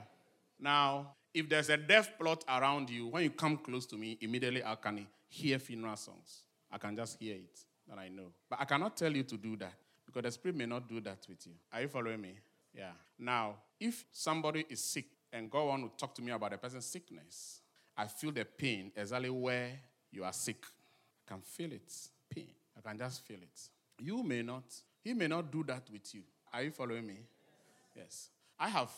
[0.61, 4.63] Now, if there's a death plot around you, when you come close to me, immediately
[4.65, 6.45] I can hear funeral songs.
[6.71, 7.59] I can just hear it,
[7.89, 8.31] that I know.
[8.49, 9.73] But I cannot tell you to do that
[10.07, 11.53] because the Spirit may not do that with you.
[11.73, 12.35] Are you following me?
[12.77, 12.93] Yeah.
[13.19, 16.87] Now, if somebody is sick and God want to talk to me about the person's
[16.87, 17.61] sickness,
[17.97, 19.71] I feel the pain exactly where
[20.11, 20.65] you are sick.
[21.27, 21.93] I can feel it.
[22.29, 22.49] Pain.
[22.77, 23.61] I can just feel it.
[23.99, 24.65] You may not.
[25.03, 26.23] He may not do that with you.
[26.53, 27.19] Are you following me?
[27.95, 28.31] Yes.
[28.59, 28.91] I have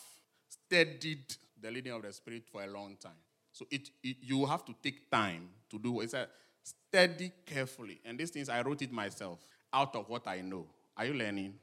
[0.48, 3.12] studied the leading of the Spirit for a long time.
[3.52, 6.28] So it, it you have to take time to do it's a
[6.62, 8.00] study carefully.
[8.04, 9.38] And these things I wrote it myself
[9.72, 10.66] out of what I know.
[10.96, 11.54] Are you learning?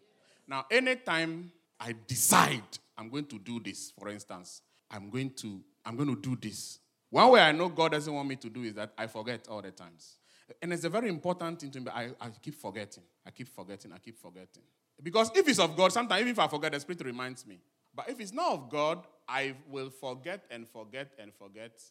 [0.47, 2.61] Now, anytime I decide
[2.97, 6.79] I'm going to do this, for instance, I'm going to I'm going to do this.
[7.09, 9.61] One way I know God doesn't want me to do is that I forget all
[9.61, 10.17] the times.
[10.61, 11.91] And it's a very important thing to me.
[11.93, 13.03] I, I keep forgetting.
[13.25, 13.91] I keep forgetting.
[13.91, 14.63] I keep forgetting.
[15.01, 17.59] Because if it's of God, sometimes even if I forget, the Spirit reminds me.
[17.93, 21.81] But if it's not of God, I will forget and forget and forget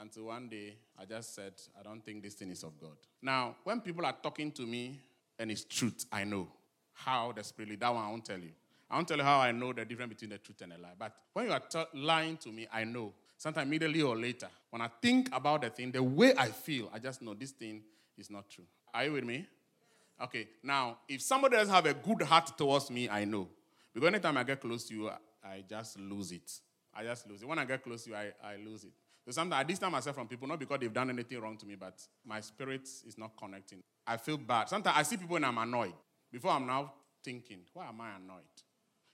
[0.00, 2.96] until one day I just said, I don't think this thing is of God.
[3.22, 5.00] Now, when people are talking to me
[5.38, 6.48] and it's truth, I know
[6.92, 8.52] how the Spirit, that one I won't tell you.
[8.90, 10.94] I won't tell you how I know the difference between the truth and a lie.
[10.98, 13.12] But when you are t- lying to me, I know.
[13.36, 16.98] Sometimes immediately or later, when I think about the thing, the way I feel, I
[16.98, 17.82] just know this thing
[18.16, 18.64] is not true.
[18.92, 19.46] Are you with me?
[20.20, 23.48] Okay, now, if somebody doesn't have a good heart towards me, I know.
[23.94, 25.10] Because anytime I get close to you,
[25.44, 26.50] I just lose it.
[26.94, 27.48] I just lose it.
[27.48, 28.90] When I get close to you, I, I lose it.
[29.24, 31.76] So sometimes I distance myself from people, not because they've done anything wrong to me,
[31.76, 33.82] but my spirit is not connecting.
[34.06, 34.68] I feel bad.
[34.68, 35.92] Sometimes I see people and I'm annoyed.
[36.32, 38.42] Before I'm now thinking, why am I annoyed?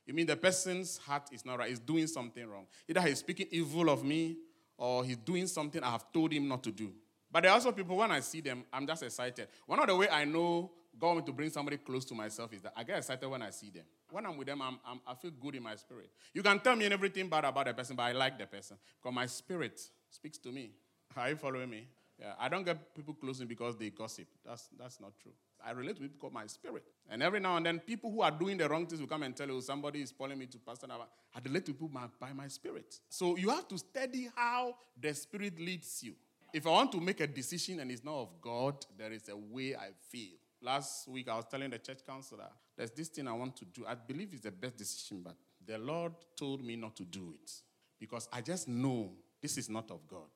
[0.07, 2.67] You mean the person's heart is not right, he's doing something wrong.
[2.89, 4.37] Either he's speaking evil of me
[4.77, 6.93] or he's doing something I have told him not to do.
[7.31, 9.49] But there are also people, when I see them, I'm just excited.
[9.67, 12.63] One of the way I know God wants to bring somebody close to myself is
[12.63, 13.85] that I get excited when I see them.
[14.11, 16.11] When I'm with them, I'm, I'm, i feel good in my spirit.
[16.33, 19.15] You can tell me everything bad about the person, but I like the person because
[19.15, 19.81] my spirit
[20.11, 20.71] speaks to me.
[21.17, 21.89] Are you following me?
[22.19, 24.29] Yeah, I don't get people close to me because they gossip.
[24.45, 25.33] That's, that's not true.
[25.67, 26.85] I relate people because my spirit.
[27.11, 29.37] And every now and then, people who are doing the wrong things will come and
[29.37, 31.07] tell you, somebody is calling me to Pastor Nava.
[31.35, 31.91] I relate to people
[32.21, 32.99] by my spirit.
[33.09, 36.15] So you have to study how the spirit leads you.
[36.53, 39.37] If I want to make a decision and it's not of God, there is a
[39.37, 40.37] way I feel.
[40.63, 43.85] Last week, I was telling the church counselor, there's this thing I want to do.
[43.87, 45.35] I believe it's the best decision, but
[45.67, 47.51] the Lord told me not to do it
[47.99, 49.11] because I just know
[49.43, 50.31] this is not of God.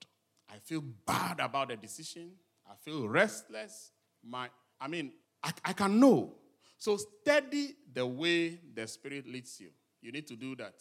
[0.51, 2.33] I feel bad about the decision.
[2.69, 3.93] I feel restless.
[4.23, 4.49] My
[4.81, 5.13] I mean,
[5.43, 6.35] I, I can know.
[6.79, 9.71] So study the way the Spirit leads you.
[10.01, 10.75] You need to do that.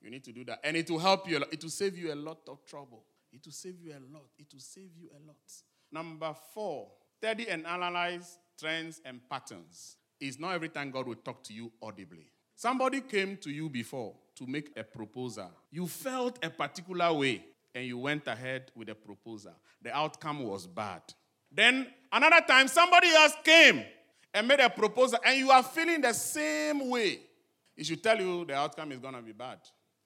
[0.00, 0.60] You need to do that.
[0.64, 1.42] And it will help you.
[1.50, 3.04] It will save you a lot of trouble.
[3.32, 4.26] It will save you a lot.
[4.38, 5.36] It will save you a lot.
[5.92, 6.88] Number four,
[7.18, 9.96] study and analyze trends and patterns.
[10.20, 12.30] It's not every time God will talk to you audibly.
[12.54, 15.50] Somebody came to you before to make a proposal.
[15.70, 17.44] You felt a particular way
[17.74, 19.54] and you went ahead with the proposal.
[19.82, 21.02] The outcome was bad.
[21.52, 23.84] Then another time, somebody else came
[24.32, 27.20] and made a proposal, and you are feeling the same way.
[27.76, 29.58] It should tell you the outcome is going to be bad.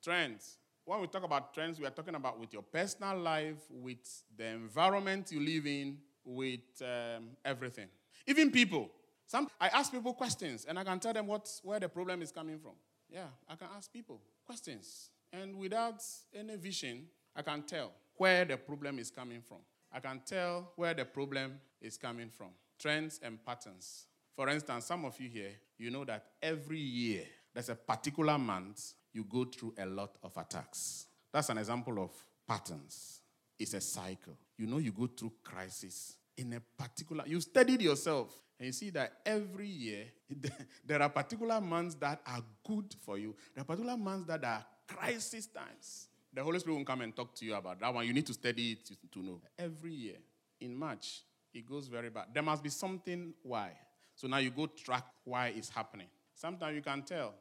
[0.03, 0.59] Trends.
[0.85, 4.47] When we talk about trends, we are talking about with your personal life, with the
[4.47, 7.89] environment you live in, with um, everything.
[8.27, 8.91] Even people.
[9.27, 12.31] Some, I ask people questions, and I can tell them what, where the problem is
[12.31, 12.73] coming from.
[13.11, 15.09] Yeah, I can ask people questions.
[15.33, 16.03] And without
[16.35, 19.59] any vision, I can tell where the problem is coming from.
[19.95, 22.49] I can tell where the problem is coming from.
[22.81, 24.07] Trends and patterns.
[24.35, 27.23] For instance, some of you here, you know that every year,
[27.55, 31.07] there's a particular month you go through a lot of attacks.
[31.33, 32.11] That's an example of
[32.49, 33.21] patterns.
[33.57, 34.37] It's a cycle.
[34.59, 37.23] You know, you go through crisis in a particular.
[37.27, 40.07] You studied yourself and you see that every year
[40.85, 43.37] there are particular months that are good for you.
[43.55, 46.09] There are particular months that are crisis times.
[46.35, 48.07] The Holy Spirit won't come and talk to you about that one.
[48.07, 49.41] You need to study it to know.
[49.57, 50.17] Every year
[50.61, 51.23] in March,
[51.53, 52.27] it goes very bad.
[52.35, 53.71] There must be something why.
[54.17, 56.09] So now you go track why it's happening.
[56.35, 57.35] Sometimes you can tell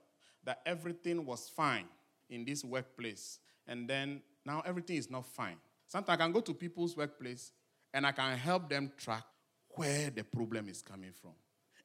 [0.44, 1.86] that everything was fine
[2.30, 5.58] in this workplace, and then now everything is not fine.
[5.88, 7.52] Sometimes I can go to people's workplace
[7.94, 9.24] and I can help them track
[9.70, 11.32] where the problem is coming from.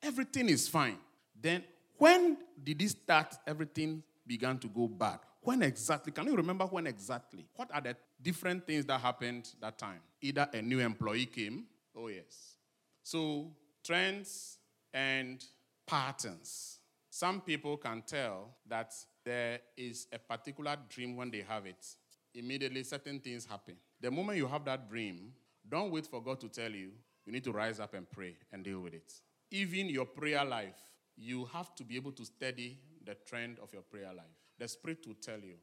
[0.03, 0.99] Everything is fine.
[1.41, 1.65] Then,
[1.97, 3.35] when did it start?
[3.47, 5.21] Everything began to go bad.
[5.41, 6.13] When exactly?
[6.13, 7.47] Can you remember when exactly?
[7.55, 10.01] What are the different things that happened that time?
[10.21, 11.65] Either a new employee came.
[11.97, 12.57] Oh, yes.
[13.03, 13.53] So,
[13.85, 14.59] trends
[14.93, 15.45] and
[15.87, 16.81] patterns.
[17.11, 18.93] Some people can tell that
[19.25, 21.87] there is a particular dream when they have it.
[22.35, 23.77] Immediately, certain things happen.
[24.01, 25.33] The moment you have that dream,
[25.69, 26.91] don't wait for God to tell you.
[27.27, 29.13] You need to rise up and pray and deal with it.
[29.51, 30.79] Even your prayer life,
[31.17, 34.27] you have to be able to study the trend of your prayer life.
[34.59, 35.55] The Spirit will tell you.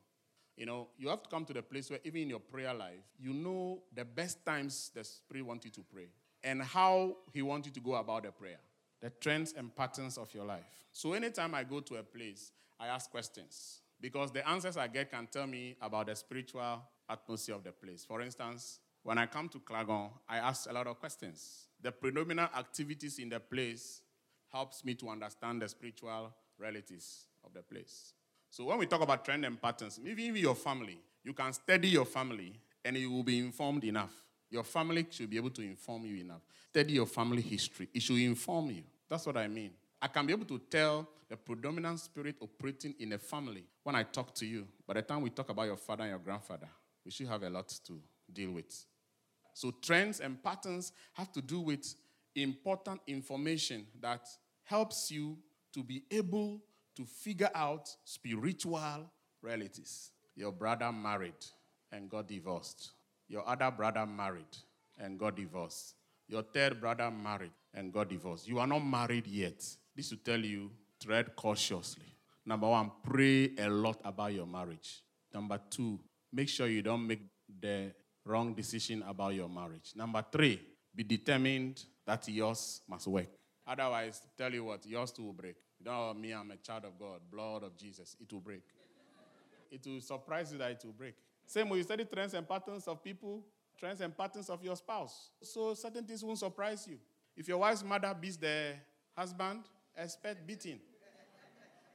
[0.58, 3.04] You know, you have to come to the place where even in your prayer life,
[3.20, 6.08] you know the best times the Spirit wants you to pray
[6.44, 8.60] and how He wants you to go about the prayer,
[9.02, 10.86] the trends and patterns of your life.
[10.94, 15.12] So anytime I go to a place, I ask questions because the answers I get
[15.12, 18.06] can tell me about the spiritual atmosphere of the place.
[18.06, 21.68] For instance, when I come to Klagon, I ask a lot of questions.
[21.82, 24.02] The predominant activities in the place
[24.52, 28.15] helps me to understand the spiritual realities of the place.
[28.56, 32.06] So when we talk about trend and patterns, even your family, you can study your
[32.06, 34.14] family and you will be informed enough.
[34.50, 36.40] Your family should be able to inform you enough.
[36.70, 37.90] Study your family history.
[37.94, 38.84] It should inform you.
[39.10, 39.72] That's what I mean.
[40.02, 44.04] I can be able to tell the predominant spirit operating in a family when I
[44.04, 44.66] talk to you.
[44.88, 46.70] By the time we talk about your father and your grandfather,
[47.04, 48.00] we should have a lot to
[48.32, 48.86] deal with.
[49.54, 51.94] So, trends and patterns have to do with
[52.34, 54.26] important information that
[54.64, 55.40] helps you
[55.74, 56.62] to be able
[56.96, 59.10] to figure out spiritual
[59.42, 60.12] realities.
[60.36, 61.34] Your brother married
[61.92, 62.92] and got divorced.
[63.28, 64.58] Your other brother married
[64.98, 65.96] and got divorced.
[66.28, 68.48] Your third brother married and got divorced.
[68.48, 69.64] You are not married yet.
[69.96, 70.72] This will tell you
[71.02, 72.06] tread cautiously.
[72.46, 75.02] Number one, pray a lot about your marriage.
[75.34, 76.00] Number two,
[76.32, 77.22] make sure you don't make
[77.60, 77.92] the
[78.26, 79.94] wrong decision about your marriage.
[79.96, 80.62] Number three,
[80.96, 83.28] be determined that yours must work.
[83.68, 85.56] Otherwise, tell you what, yours too will break.
[85.86, 88.64] Know, me, I'm a child of God, blood of Jesus, it will break.
[89.72, 91.14] It will surprise you that it will break.
[91.46, 93.44] Same way you study trends and patterns of people,
[93.80, 95.30] trends and patterns of your spouse.
[95.44, 96.98] So certain things won't surprise you.
[97.38, 98.74] If your wife's mother beats the
[99.16, 99.66] husband,
[99.96, 100.80] expect beating.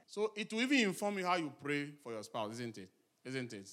[0.06, 2.90] So it will even inform you how you pray for your spouse, isn't it?
[3.24, 3.70] Isn't it?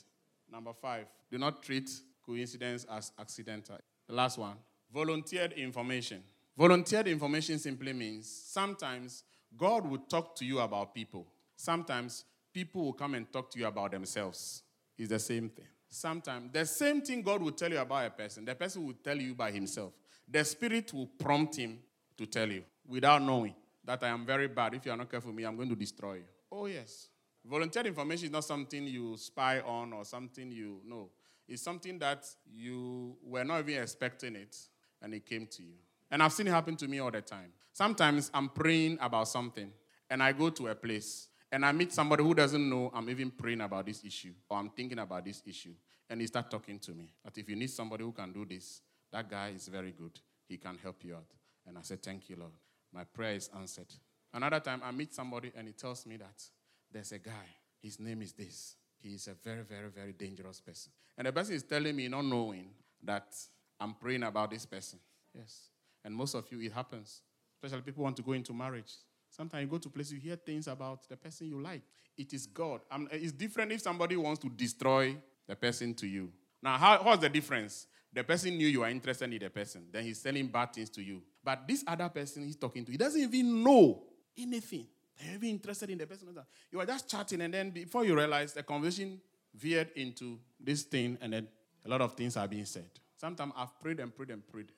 [0.52, 1.92] Number five, do not treat
[2.26, 3.78] coincidence as accidental.
[4.08, 4.56] The last one,
[4.92, 6.24] volunteered information.
[6.58, 9.24] Volunteered information simply means sometimes
[9.58, 11.26] God will talk to you about people.
[11.56, 14.64] Sometimes people will come and talk to you about themselves.
[14.98, 15.66] It's the same thing.
[15.90, 19.18] Sometimes the same thing God will tell you about a person, the person will tell
[19.18, 19.94] you by himself.
[20.30, 21.80] The Spirit will prompt him
[22.18, 23.56] to tell you without knowing
[23.86, 24.74] that I am very bad.
[24.74, 26.24] If you are not careful with me, I'm going to destroy you.
[26.52, 27.08] Oh, yes.
[27.46, 31.10] Volunteered information is not something you spy on or something you know.
[31.48, 34.58] It's something that you were not even expecting it,
[35.02, 35.76] and it came to you.
[36.10, 37.52] And I've seen it happen to me all the time.
[37.74, 39.72] Sometimes I'm praying about something,
[40.10, 43.32] and I go to a place, and I meet somebody who doesn't know I'm even
[43.32, 45.74] praying about this issue, or I'm thinking about this issue,
[46.10, 47.12] and he start talking to me.
[47.24, 48.82] That if you need somebody who can do this,
[49.12, 50.20] that guy is very good.
[50.48, 51.28] He can help you out.
[51.68, 52.54] And I said, Thank you, Lord.
[52.94, 53.94] My prayer is answered.
[54.34, 56.44] Another time, I meet somebody, and he tells me that
[56.92, 57.48] there's a guy.
[57.82, 58.76] His name is this.
[59.00, 60.92] He is a very, very, very dangerous person.
[61.18, 62.70] And the person is telling me, not knowing,
[63.04, 63.36] that
[63.80, 65.00] I'm praying about this person.
[65.34, 65.70] Yes.
[66.08, 67.22] And most of you, it happens.
[67.62, 68.94] Especially people want to go into marriage.
[69.30, 71.82] Sometimes you go to places, you hear things about the person you like.
[72.18, 72.80] It is God.
[72.90, 76.32] Um, it's different if somebody wants to destroy the person to you.
[76.64, 77.88] Now, how, what's the difference?
[78.14, 81.02] The person knew you are interested in the person, then he's selling bad things to
[81.02, 81.22] you.
[81.44, 84.02] But this other person he's talking to, he doesn't even know
[84.38, 84.88] anything.
[85.20, 86.30] They're even interested in the person.
[86.72, 89.20] You are just chatting, and then before you realize, the conversation
[89.54, 91.50] veered into this thing, and then
[91.86, 92.90] a lot of things are being said.
[93.18, 94.72] Sometimes I've prayed and prayed and prayed.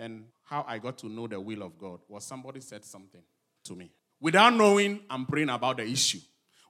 [0.00, 3.20] And how I got to know the will of God was somebody said something
[3.64, 3.92] to me.
[4.18, 6.20] Without knowing, I'm praying about the issue.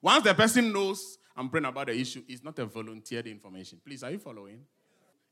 [0.03, 3.81] Once the person knows I'm praying about the issue, it's not a volunteered information.
[3.87, 4.59] Please, are you following?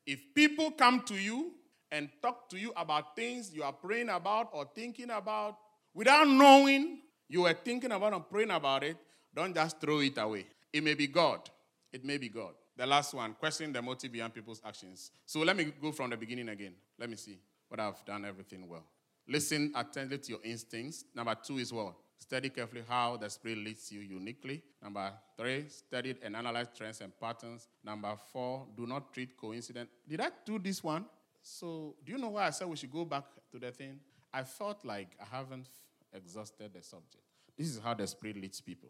[0.06, 1.54] If people come to you
[1.90, 5.56] and talk to you about things you are praying about or thinking about
[5.92, 8.96] without knowing you were thinking about and praying about it,
[9.34, 10.46] don't just throw it away.
[10.72, 11.50] It may be God.
[11.92, 12.52] It may be God.
[12.76, 15.10] The last one, questioning the motive behind people's actions.
[15.26, 16.74] So let me go from the beginning again.
[16.96, 18.84] Let me see what I've done everything well.
[19.26, 21.04] Listen attentively to your instincts.
[21.14, 21.94] Number two is what?
[22.18, 24.62] Study carefully how the Spirit leads you uniquely.
[24.82, 27.68] Number three, study and analyze trends and patterns.
[27.84, 29.90] Number four, do not treat coincidence.
[30.08, 31.04] Did I do this one?
[31.42, 34.00] So, do you know why I said we should go back to the thing?
[34.32, 35.68] I felt like I haven't
[36.12, 37.22] exhausted the subject.
[37.56, 38.88] This is how the Spirit leads people.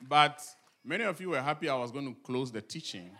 [0.00, 0.42] But
[0.84, 3.10] many of you were happy I was going to close the teaching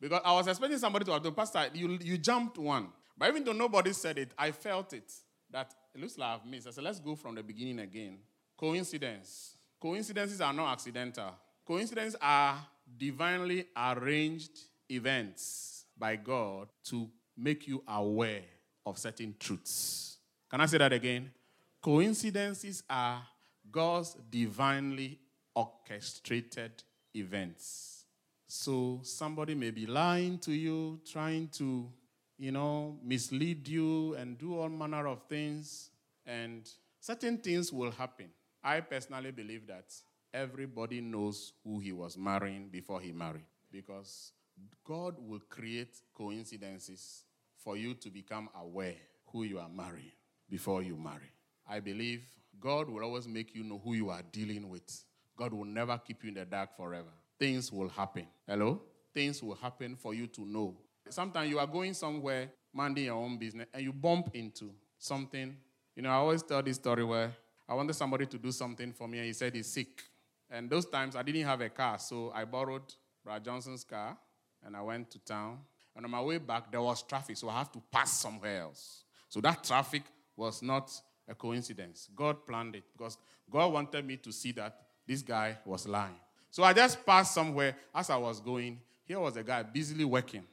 [0.00, 2.88] because I was expecting somebody to have the pastor, you, you jumped one.
[3.16, 5.12] But even though nobody said it, I felt it
[5.50, 6.66] that it looks like I've missed.
[6.66, 8.18] I said, let's go from the beginning again.
[8.56, 9.56] Coincidence.
[9.80, 11.34] Coincidences are not accidental.
[11.64, 12.58] Coincidences are
[12.98, 14.58] divinely arranged
[14.90, 18.42] events by God to make you aware
[18.84, 20.18] of certain truths.
[20.50, 21.30] Can I say that again?
[21.80, 23.22] Coincidences are
[23.70, 25.18] God's divinely
[25.54, 26.82] orchestrated
[27.14, 27.93] events.
[28.56, 31.90] So somebody may be lying to you, trying to
[32.38, 35.90] you know, mislead you and do all manner of things,
[36.24, 36.68] and
[37.00, 38.26] certain things will happen.
[38.62, 39.92] I personally believe that
[40.32, 44.30] everybody knows who he was marrying before he married because
[44.84, 47.24] God will create coincidences
[47.56, 48.94] for you to become aware
[49.32, 50.12] who you are marrying
[50.48, 51.32] before you marry.
[51.68, 52.22] I believe
[52.60, 55.04] God will always make you know who you are dealing with.
[55.36, 57.10] God will never keep you in the dark forever.
[57.44, 58.26] Things will happen.
[58.46, 58.80] Hello?
[59.12, 60.74] Things will happen for you to know
[61.10, 65.54] Sometimes you are going somewhere, minding your own business, and you bump into something.
[65.94, 67.32] You know, I always tell this story where
[67.68, 70.02] I wanted somebody to do something for me, and he said he's sick.
[70.50, 74.16] And those times I didn't have a car, so I borrowed Brad Johnson's car,
[74.64, 75.58] and I went to town.
[75.94, 79.04] And on my way back, there was traffic, so I have to pass somewhere else.
[79.28, 80.90] So that traffic was not
[81.28, 82.08] a coincidence.
[82.16, 83.18] God planned it because
[83.50, 84.76] God wanted me to see that
[85.06, 86.16] this guy was lying.
[86.54, 88.78] So I just passed somewhere as I was going.
[89.04, 90.44] Here was a guy busily working.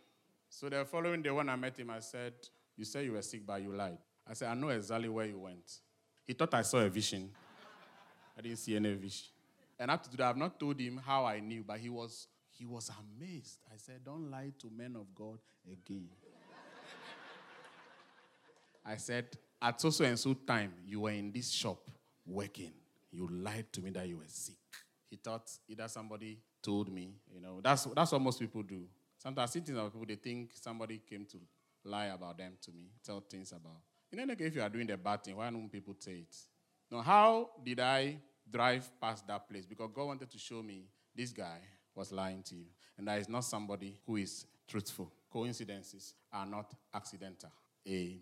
[0.49, 2.33] So the following day, when I met him, I said,
[2.75, 3.99] You said you were sick, but you lied.
[4.27, 5.71] I said, I know exactly where you went.
[6.25, 7.29] He thought I saw a vision.
[8.35, 9.27] I didn't see any vision.
[9.77, 12.65] And up to today, I've not told him how I knew, but he was he
[12.65, 13.59] was amazed.
[13.71, 15.37] I said, Don't lie to men of God
[15.71, 16.09] again.
[18.83, 19.27] I said,
[19.61, 21.91] At so so and so time, you were in this shop
[22.25, 22.71] working.
[23.11, 24.55] You lied to me that you were sick.
[25.11, 28.85] He thought either somebody told me, you know, that's, that's what most people do.
[29.17, 31.37] Sometimes I see things about people, they think somebody came to
[31.83, 33.81] lie about them to me, tell things about.
[34.11, 36.35] In any case, if you are doing the bad thing, why don't people say it?
[36.89, 38.17] Now, how did I
[38.49, 39.65] drive past that place?
[39.65, 41.59] Because God wanted to show me this guy
[41.93, 42.67] was lying to you.
[42.97, 45.11] And that is not somebody who is truthful.
[45.29, 47.51] Coincidences are not accidental.
[47.87, 48.21] Amen.